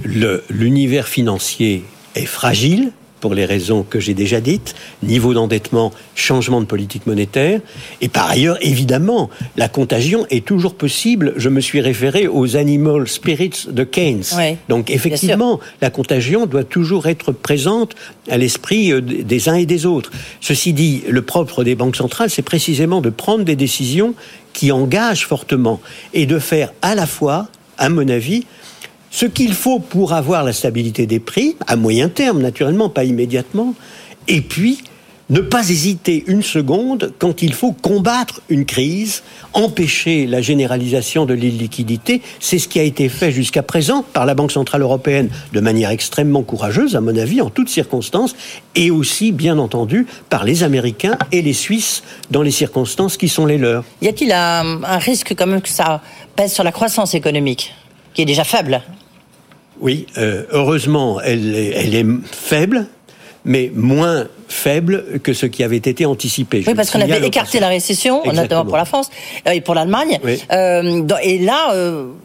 L'univers 0.04 1.08
financier 1.08 1.82
est 2.14 2.26
fragile, 2.26 2.92
pour 3.26 3.34
les 3.34 3.44
raisons 3.44 3.82
que 3.82 3.98
j'ai 3.98 4.14
déjà 4.14 4.40
dites, 4.40 4.76
niveau 5.02 5.34
d'endettement, 5.34 5.92
changement 6.14 6.60
de 6.60 6.64
politique 6.64 7.08
monétaire, 7.08 7.60
et 8.00 8.08
par 8.08 8.30
ailleurs, 8.30 8.56
évidemment, 8.60 9.30
la 9.56 9.68
contagion 9.68 10.28
est 10.30 10.44
toujours 10.44 10.76
possible. 10.76 11.32
Je 11.36 11.48
me 11.48 11.60
suis 11.60 11.80
référé 11.80 12.28
aux 12.28 12.54
animal 12.54 13.08
spirits 13.08 13.66
de 13.68 13.82
Keynes. 13.82 14.22
Donc 14.68 14.90
effectivement, 14.90 15.58
la 15.80 15.90
contagion 15.90 16.46
doit 16.46 16.62
toujours 16.62 17.08
être 17.08 17.32
présente 17.32 17.96
à 18.30 18.38
l'esprit 18.38 18.92
euh, 18.92 19.00
des 19.00 19.48
uns 19.48 19.56
et 19.56 19.66
des 19.66 19.86
autres. 19.86 20.12
Ceci 20.40 20.72
dit, 20.72 21.02
le 21.08 21.22
propre 21.22 21.64
des 21.64 21.74
banques 21.74 21.96
centrales, 21.96 22.30
c'est 22.30 22.42
précisément 22.42 23.00
de 23.00 23.10
prendre 23.10 23.42
des 23.42 23.56
décisions 23.56 24.14
qui 24.52 24.70
engagent 24.70 25.26
fortement 25.26 25.80
et 26.14 26.26
de 26.26 26.38
faire 26.38 26.72
à 26.80 26.94
la 26.94 27.06
fois, 27.06 27.48
à 27.76 27.88
mon 27.88 28.08
avis, 28.08 28.46
ce 29.16 29.24
qu'il 29.24 29.54
faut 29.54 29.78
pour 29.78 30.12
avoir 30.12 30.44
la 30.44 30.52
stabilité 30.52 31.06
des 31.06 31.20
prix, 31.20 31.56
à 31.66 31.76
moyen 31.76 32.10
terme 32.10 32.42
naturellement, 32.42 32.90
pas 32.90 33.04
immédiatement, 33.04 33.72
et 34.28 34.42
puis 34.42 34.80
ne 35.30 35.40
pas 35.40 35.70
hésiter 35.70 36.22
une 36.26 36.42
seconde 36.42 37.14
quand 37.18 37.40
il 37.40 37.54
faut 37.54 37.72
combattre 37.72 38.42
une 38.50 38.66
crise, 38.66 39.22
empêcher 39.54 40.26
la 40.26 40.42
généralisation 40.42 41.24
de 41.24 41.32
l'illiquidité. 41.32 42.20
C'est 42.40 42.58
ce 42.58 42.68
qui 42.68 42.78
a 42.78 42.82
été 42.82 43.08
fait 43.08 43.32
jusqu'à 43.32 43.62
présent 43.62 44.04
par 44.12 44.26
la 44.26 44.34
Banque 44.34 44.52
Centrale 44.52 44.82
Européenne 44.82 45.30
de 45.54 45.60
manière 45.60 45.88
extrêmement 45.88 46.42
courageuse, 46.42 46.94
à 46.94 47.00
mon 47.00 47.16
avis, 47.16 47.40
en 47.40 47.48
toutes 47.48 47.70
circonstances, 47.70 48.36
et 48.74 48.90
aussi, 48.90 49.32
bien 49.32 49.58
entendu, 49.58 50.06
par 50.28 50.44
les 50.44 50.62
Américains 50.62 51.16
et 51.32 51.40
les 51.40 51.54
Suisses 51.54 52.02
dans 52.30 52.42
les 52.42 52.50
circonstances 52.50 53.16
qui 53.16 53.30
sont 53.30 53.46
les 53.46 53.56
leurs. 53.56 53.84
Y 54.02 54.08
a-t-il 54.08 54.30
un, 54.30 54.84
un 54.84 54.98
risque 54.98 55.34
quand 55.34 55.46
même 55.46 55.62
que 55.62 55.70
ça 55.70 56.02
pèse 56.36 56.52
sur 56.52 56.64
la 56.64 56.70
croissance 56.70 57.14
économique, 57.14 57.72
qui 58.12 58.20
est 58.20 58.26
déjà 58.26 58.44
faible? 58.44 58.82
Oui, 59.80 60.06
euh, 60.16 60.44
heureusement, 60.50 61.20
elle 61.20 61.54
est, 61.54 62.06
faible, 62.30 62.86
mais 63.44 63.70
moins 63.74 64.26
faible 64.48 65.20
que 65.22 65.32
ce 65.32 65.46
qui 65.46 65.62
avait 65.62 65.76
été 65.76 66.06
anticipé. 66.06 66.64
oui, 66.66 66.74
parce 66.74 66.90
qu'on 66.90 67.00
avait 67.00 67.26
écarté 67.26 67.60
la 67.60 67.68
récession, 67.68 68.22
notamment 68.32 68.64
pour 68.64 68.76
la 68.76 68.84
France 68.84 69.10
euh, 69.46 69.52
et 69.52 69.60
pour 69.60 69.74
l'Allemagne. 69.74 70.18
Euh, 70.52 71.06
et 71.22 71.38
là, 71.38 71.72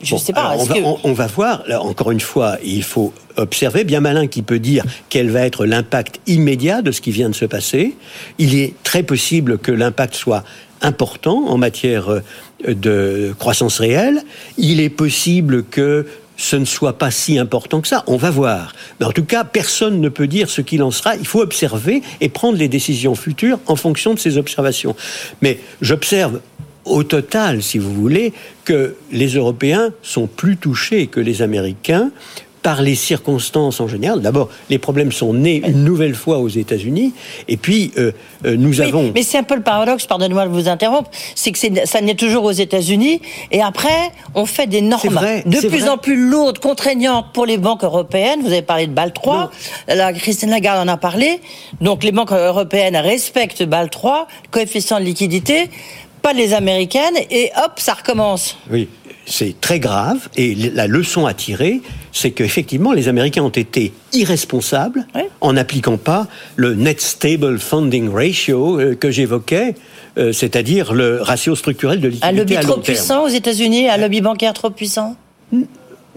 je 0.02 0.16
ne 0.16 0.20
sais 0.20 0.34
pas. 0.34 0.56
on, 1.04 1.14
va, 1.14 1.28
voir, 1.28 1.64
encore 1.82 2.12
une 2.12 2.20
fois, 2.20 2.58
il 2.64 2.84
faut 2.84 3.14
observer, 3.38 3.84
bien 3.84 4.02
malin 4.02 4.28
qui 4.28 4.42
peut 4.42 4.60
dire 4.60 4.84
quel 5.10 5.30
va 5.30 5.42
être 5.42 5.66
l'impact 5.66 6.20
immédiat 6.28 6.82
de 6.82 6.92
ce 6.92 7.02
qui 7.02 7.12
vient 7.12 7.30
de 7.30 7.36
se 7.36 7.46
passer. 7.46 7.96
Il 8.38 8.56
est 8.56 8.74
très 8.84 9.04
possible 9.04 9.58
que 9.58 9.72
l'impact 9.72 10.16
soit 10.16 10.44
important 10.82 11.46
en 11.48 11.58
matière 11.58 12.22
de 12.68 13.34
croissance 13.38 13.80
réelle. 13.80 14.24
Il 14.58 14.80
est 14.80 14.90
possible 14.90 15.64
que 15.64 16.08
ce 16.42 16.56
ne 16.56 16.66
soit 16.66 16.98
pas 16.98 17.12
si 17.12 17.38
important 17.38 17.82
que 17.82 17.88
ça. 17.88 18.04
On 18.08 18.18
va 18.18 18.32
voir. 18.32 18.74
Mais 19.00 19.06
en 19.06 19.12
tout 19.12 19.24
cas, 19.24 19.44
personne 19.44 20.02
ne 20.02 20.10
peut 20.10 20.26
dire 20.26 20.50
ce 20.50 20.62
qu'il 20.62 20.82
en 20.82 20.90
sera. 20.90 21.16
Il 21.16 21.28
faut 21.28 21.40
observer 21.40 22.02
et 22.20 22.30
prendre 22.30 22.58
les 22.58 22.68
décisions 22.68 23.14
futures 23.14 23.60
en 23.68 23.76
fonction 23.76 24.16
de 24.16 24.20
ces 24.20 24.38
observations. 24.38 24.96
Mais 25.44 25.60
j'observe 25.82 26.42
au 26.84 27.04
total, 27.04 27.62
si 27.62 27.78
vous 27.78 27.94
voulez, 27.94 28.34
que 28.66 28.96
les 29.12 29.36
Européens 29.36 29.92
sont 30.02 30.26
plus 30.26 30.58
touchés 30.58 31.06
que 31.06 31.20
les 31.20 31.44
Américains 31.44 32.10
par 32.62 32.82
les 32.82 32.96
circonstances 32.96 33.80
en 33.80 33.88
général. 33.88 34.22
D'abord, 34.22 34.50
les 34.70 34.78
problèmes 34.78 35.12
sont 35.12 35.34
nés 35.34 35.62
une 35.66 35.84
nouvelle 35.84 36.16
fois 36.16 36.38
aux 36.38 36.48
États-Unis, 36.48 37.14
et 37.48 37.58
puis 37.58 37.92
euh, 37.98 38.12
euh, 38.46 38.56
nous 38.56 38.82
avons. 38.82 39.12
Mais 39.14 39.24
c'est 39.24 39.38
un 39.38 39.44
peu 39.44 39.56
le 39.56 39.64
paradoxe, 39.64 40.06
pardonnez-moi 40.06 40.46
de 40.46 40.52
vous 40.52 40.68
interrompre, 40.68 41.10
c'est 41.36 41.52
que 41.52 41.58
ça 41.86 42.02
naît 42.02 42.16
toujours 42.16 42.44
aux 42.44 42.52
États-Unis, 42.52 43.22
et 43.52 43.62
après, 43.62 44.12
on 44.36 44.46
fait 44.46 44.68
des 44.68 44.82
normes 44.82 45.20
de 45.46 45.68
plus 45.68 45.88
en 45.88 45.98
plus 45.98 46.30
lourdes, 46.30 46.60
contraignantes 46.60 47.28
pour 47.34 47.46
les 47.46 47.58
banques 47.58 47.84
européennes. 47.84 48.42
Vous 48.42 48.52
avez 48.52 48.62
parlé 48.62 48.88
de 48.88 48.94
BAL 48.94 49.14
3, 49.14 49.52
la 49.88 50.14
Christine 50.14 50.50
Lagarde 50.50 50.88
en 50.88 50.92
a 50.92 50.98
parlé. 50.98 51.40
Donc 51.80 52.04
les 52.04 52.12
banques 52.12 52.32
européennes 52.32 52.96
respectent 52.96 53.64
BAL 53.64 53.90
3, 53.90 54.28
coefficient 54.52 55.00
de 55.00 55.06
liquidité, 55.06 55.70
pas 56.22 56.34
les 56.34 56.54
américaines, 56.54 57.16
et 57.32 57.52
hop, 57.64 57.74
ça 57.78 57.94
recommence. 57.94 58.58
Oui 58.72 58.88
c'est 59.26 59.60
très 59.60 59.80
grave. 59.80 60.30
Et 60.36 60.56
la 60.56 60.88
leçon 60.88 61.26
à 61.26 61.34
tirer, 61.34 61.82
c'est 62.12 62.32
qu'effectivement, 62.32 62.92
les 62.92 63.08
Américains 63.08 63.44
ont 63.44 63.50
été 63.50 63.94
irresponsables 64.14 65.06
en 65.40 65.54
n'appliquant 65.54 65.98
pas 65.98 66.28
le 66.56 66.76
Net 66.76 67.02
Stable 67.02 67.60
Funding 67.60 68.10
Ratio 68.12 68.80
euh, 68.80 68.96
que 68.96 69.12
j'évoquais, 69.12 69.76
euh, 70.18 70.34
c'est-à-dire 70.34 70.94
le 70.94 71.22
ratio 71.22 71.56
structurel 71.56 72.00
de 72.00 72.08
liquidité. 72.08 72.28
Un 72.28 72.32
lobby 72.32 72.56
trop 72.56 72.78
puissant 72.78 73.24
aux 73.24 73.30
États-Unis, 73.30 73.90
un 73.90 73.98
lobby 73.98 74.22
bancaire 74.22 74.54
trop 74.54 74.70
puissant? 74.70 75.16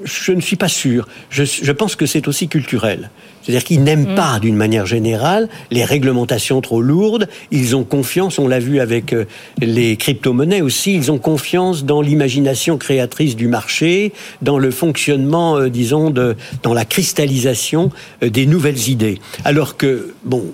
Je 0.02 0.32
ne 0.32 0.40
suis 0.40 0.56
pas 0.56 0.68
sûr. 0.68 1.06
je 1.30 1.72
pense 1.72 1.96
que 1.96 2.06
c'est 2.06 2.26
aussi 2.26 2.48
culturel. 2.48 3.10
C'est-à-dire 3.44 3.64
qu'ils 3.64 3.82
n'aiment 3.82 4.12
mm. 4.12 4.14
pas, 4.14 4.38
d'une 4.40 4.56
manière 4.56 4.86
générale, 4.86 5.48
les 5.70 5.84
réglementations 5.84 6.60
trop 6.60 6.80
lourdes. 6.80 7.28
Ils 7.50 7.76
ont 7.76 7.84
confiance, 7.84 8.38
on 8.38 8.48
l'a 8.48 8.58
vu 8.58 8.80
avec 8.80 9.12
euh, 9.12 9.26
les 9.60 9.96
crypto-monnaies 9.96 10.62
aussi, 10.62 10.94
ils 10.94 11.12
ont 11.12 11.18
confiance 11.18 11.84
dans 11.84 12.00
l'imagination 12.00 12.78
créatrice 12.78 13.36
du 13.36 13.48
marché, 13.48 14.12
dans 14.40 14.58
le 14.58 14.70
fonctionnement, 14.70 15.58
euh, 15.58 15.68
disons, 15.68 16.10
de, 16.10 16.36
dans 16.62 16.72
la 16.72 16.86
cristallisation 16.86 17.90
euh, 18.22 18.30
des 18.30 18.46
nouvelles 18.46 18.88
idées. 18.88 19.18
Alors 19.44 19.76
que, 19.76 20.14
bon, 20.24 20.44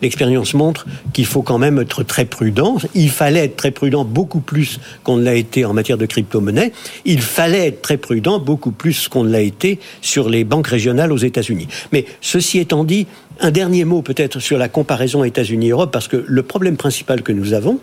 l'expérience 0.00 0.54
montre 0.54 0.86
qu'il 1.12 1.26
faut 1.26 1.42
quand 1.42 1.58
même 1.58 1.78
être 1.78 2.02
très 2.02 2.24
prudent. 2.24 2.78
Il 2.94 3.10
fallait 3.10 3.44
être 3.44 3.56
très 3.56 3.70
prudent 3.70 4.04
beaucoup 4.04 4.40
plus 4.40 4.80
qu'on 5.04 5.16
ne 5.16 5.24
l'a 5.24 5.34
été 5.34 5.64
en 5.64 5.72
matière 5.72 5.98
de 5.98 6.06
crypto-monnaie. 6.06 6.72
Il 7.04 7.20
fallait 7.20 7.68
être 7.68 7.82
très 7.82 7.96
prudent 7.96 8.38
beaucoup 8.38 8.72
plus 8.72 8.81
qu'on 9.10 9.24
ne 9.24 9.30
l'a 9.30 9.40
été 9.40 9.78
sur 10.00 10.28
les 10.28 10.44
banques 10.44 10.68
régionales 10.68 11.12
aux 11.12 11.18
États-Unis. 11.18 11.68
Mais 11.92 12.04
Ceci 12.20 12.58
étant 12.58 12.84
dit, 12.84 13.06
un 13.40 13.50
dernier 13.50 13.84
mot 13.84 14.02
peut-être 14.02 14.40
sur 14.40 14.56
la 14.56 14.68
comparaison 14.68 15.24
États-Unis-Europe, 15.24 15.90
parce 15.92 16.08
que 16.08 16.24
le 16.26 16.42
problème 16.42 16.76
principal 16.76 17.22
que 17.22 17.32
nous 17.32 17.52
avons, 17.52 17.78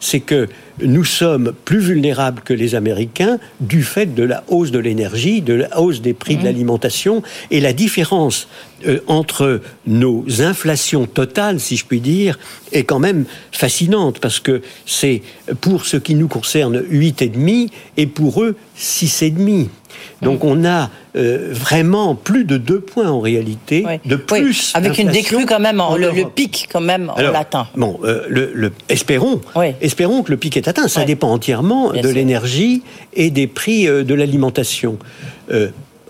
c'est 0.00 0.20
que 0.20 0.48
nous 0.82 1.04
sommes 1.04 1.52
plus 1.64 1.78
vulnérables 1.78 2.42
que 2.42 2.52
les 2.52 2.74
Américains 2.74 3.38
du 3.60 3.82
fait 3.82 4.14
de 4.14 4.22
la 4.24 4.44
hausse 4.48 4.72
de 4.72 4.78
l'énergie, 4.78 5.40
de 5.40 5.54
la 5.54 5.80
hausse 5.80 6.00
des 6.00 6.14
prix 6.14 6.36
de 6.36 6.42
mmh. 6.42 6.44
l'alimentation, 6.44 7.22
et 7.50 7.60
la 7.60 7.72
différence 7.72 8.48
euh, 8.86 9.00
entre 9.06 9.60
nos 9.86 10.24
inflations 10.40 11.06
totales, 11.06 11.60
si 11.60 11.76
je 11.76 11.84
puis 11.84 12.00
dire, 12.00 12.38
est 12.72 12.84
quand 12.84 12.98
même 12.98 13.24
fascinante, 13.52 14.18
parce 14.18 14.40
que 14.40 14.62
c'est 14.84 15.22
pour 15.60 15.86
ce 15.86 15.96
qui 15.96 16.14
nous 16.14 16.28
concerne 16.28 16.78
8,5 16.78 17.70
et 17.96 18.06
pour 18.06 18.42
eux 18.42 18.56
6,5. 18.78 19.68
Donc 20.22 20.44
on 20.44 20.64
a 20.64 20.90
euh, 21.16 21.48
vraiment 21.52 22.14
plus 22.14 22.44
de 22.44 22.56
deux 22.56 22.80
points 22.80 23.10
en 23.10 23.20
réalité 23.20 23.84
de 24.04 24.16
plus. 24.16 24.72
avec 24.74 24.98
une 24.98 25.10
décrue 25.10 25.46
quand 25.46 25.60
même, 25.60 25.82
le, 25.96 26.24
pic 26.28 26.68
quand 26.72 26.80
même 26.80 27.10
en 27.14 27.20
latin. 27.20 27.66
Bon, 27.76 28.00
euh, 28.04 28.24
le, 28.28 28.72
espérons, 28.88 29.40
espérons 29.80 30.22
que 30.22 30.30
le 30.30 30.36
pic 30.36 30.56
est 30.56 30.68
atteint. 30.68 30.88
Ça 30.88 31.04
dépend 31.04 31.28
entièrement 31.28 31.92
de 31.92 32.08
l'énergie 32.08 32.82
et 33.12 33.30
des 33.30 33.46
prix 33.46 33.86
euh, 33.88 34.04
de 34.04 34.14
l'alimentation. 34.14 34.98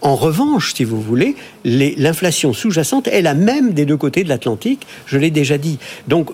En 0.05 0.17
revanche, 0.17 0.75
si 0.75 0.85
vous 0.85 1.01
voulez, 1.01 1.35
l'inflation 1.65 2.53
sous-jacente 2.53 3.09
est 3.09 3.23
la 3.23 3.33
même 3.33 3.73
des 3.73 3.87
deux 3.87 3.97
côtés 3.97 4.23
de 4.23 4.29
l'Atlantique, 4.29 4.87
je 5.07 5.17
l'ai 5.17 5.31
déjà 5.31 5.57
dit. 5.57 5.79
Donc 6.09 6.31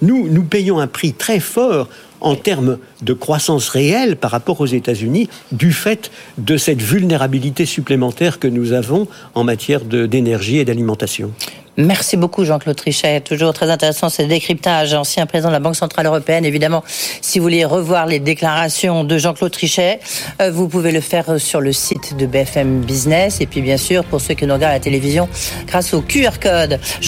nous, 0.00 0.28
nous 0.28 0.44
payons 0.44 0.78
un 0.78 0.86
prix 0.86 1.12
très 1.12 1.40
fort 1.40 1.88
en 2.20 2.36
termes 2.36 2.78
de 3.02 3.12
croissance 3.12 3.68
réelle 3.70 4.16
par 4.16 4.30
rapport 4.30 4.60
aux 4.60 4.66
États-Unis 4.66 5.28
du 5.50 5.72
fait 5.72 6.12
de 6.38 6.56
cette 6.56 6.80
vulnérabilité 6.80 7.66
supplémentaire 7.66 8.38
que 8.38 8.48
nous 8.48 8.72
avons 8.72 9.08
en 9.34 9.42
matière 9.42 9.80
d'énergie 9.84 10.58
et 10.58 10.64
d'alimentation. 10.64 11.32
Merci 11.80 12.16
beaucoup 12.16 12.44
Jean-Claude 12.44 12.74
Trichet. 12.74 13.20
Toujours 13.20 13.52
très 13.52 13.70
intéressant 13.70 14.08
ce 14.08 14.22
décryptage. 14.22 14.94
Ancien 14.94 15.26
président 15.26 15.50
de 15.50 15.52
la 15.52 15.60
Banque 15.60 15.76
Centrale 15.76 16.06
Européenne. 16.06 16.44
Évidemment, 16.44 16.82
si 17.20 17.38
vous 17.38 17.44
voulez 17.44 17.64
revoir 17.64 18.06
les 18.06 18.18
déclarations 18.18 19.04
de 19.04 19.16
Jean-Claude 19.16 19.52
Trichet, 19.52 20.00
euh, 20.42 20.50
vous 20.50 20.66
pouvez 20.66 20.90
le 20.90 21.00
faire 21.00 21.40
sur 21.40 21.60
le 21.60 21.72
site 21.72 22.16
de 22.16 22.26
BFM 22.26 22.80
Business. 22.80 23.40
Et 23.40 23.46
puis 23.46 23.62
bien 23.62 23.76
sûr, 23.76 24.02
pour 24.02 24.20
ceux 24.20 24.34
qui 24.34 24.44
nous 24.44 24.54
regardent 24.54 24.72
à 24.72 24.74
la 24.74 24.80
télévision, 24.80 25.28
grâce 25.68 25.94
au 25.94 26.02
QR 26.02 26.40
code. 26.42 26.80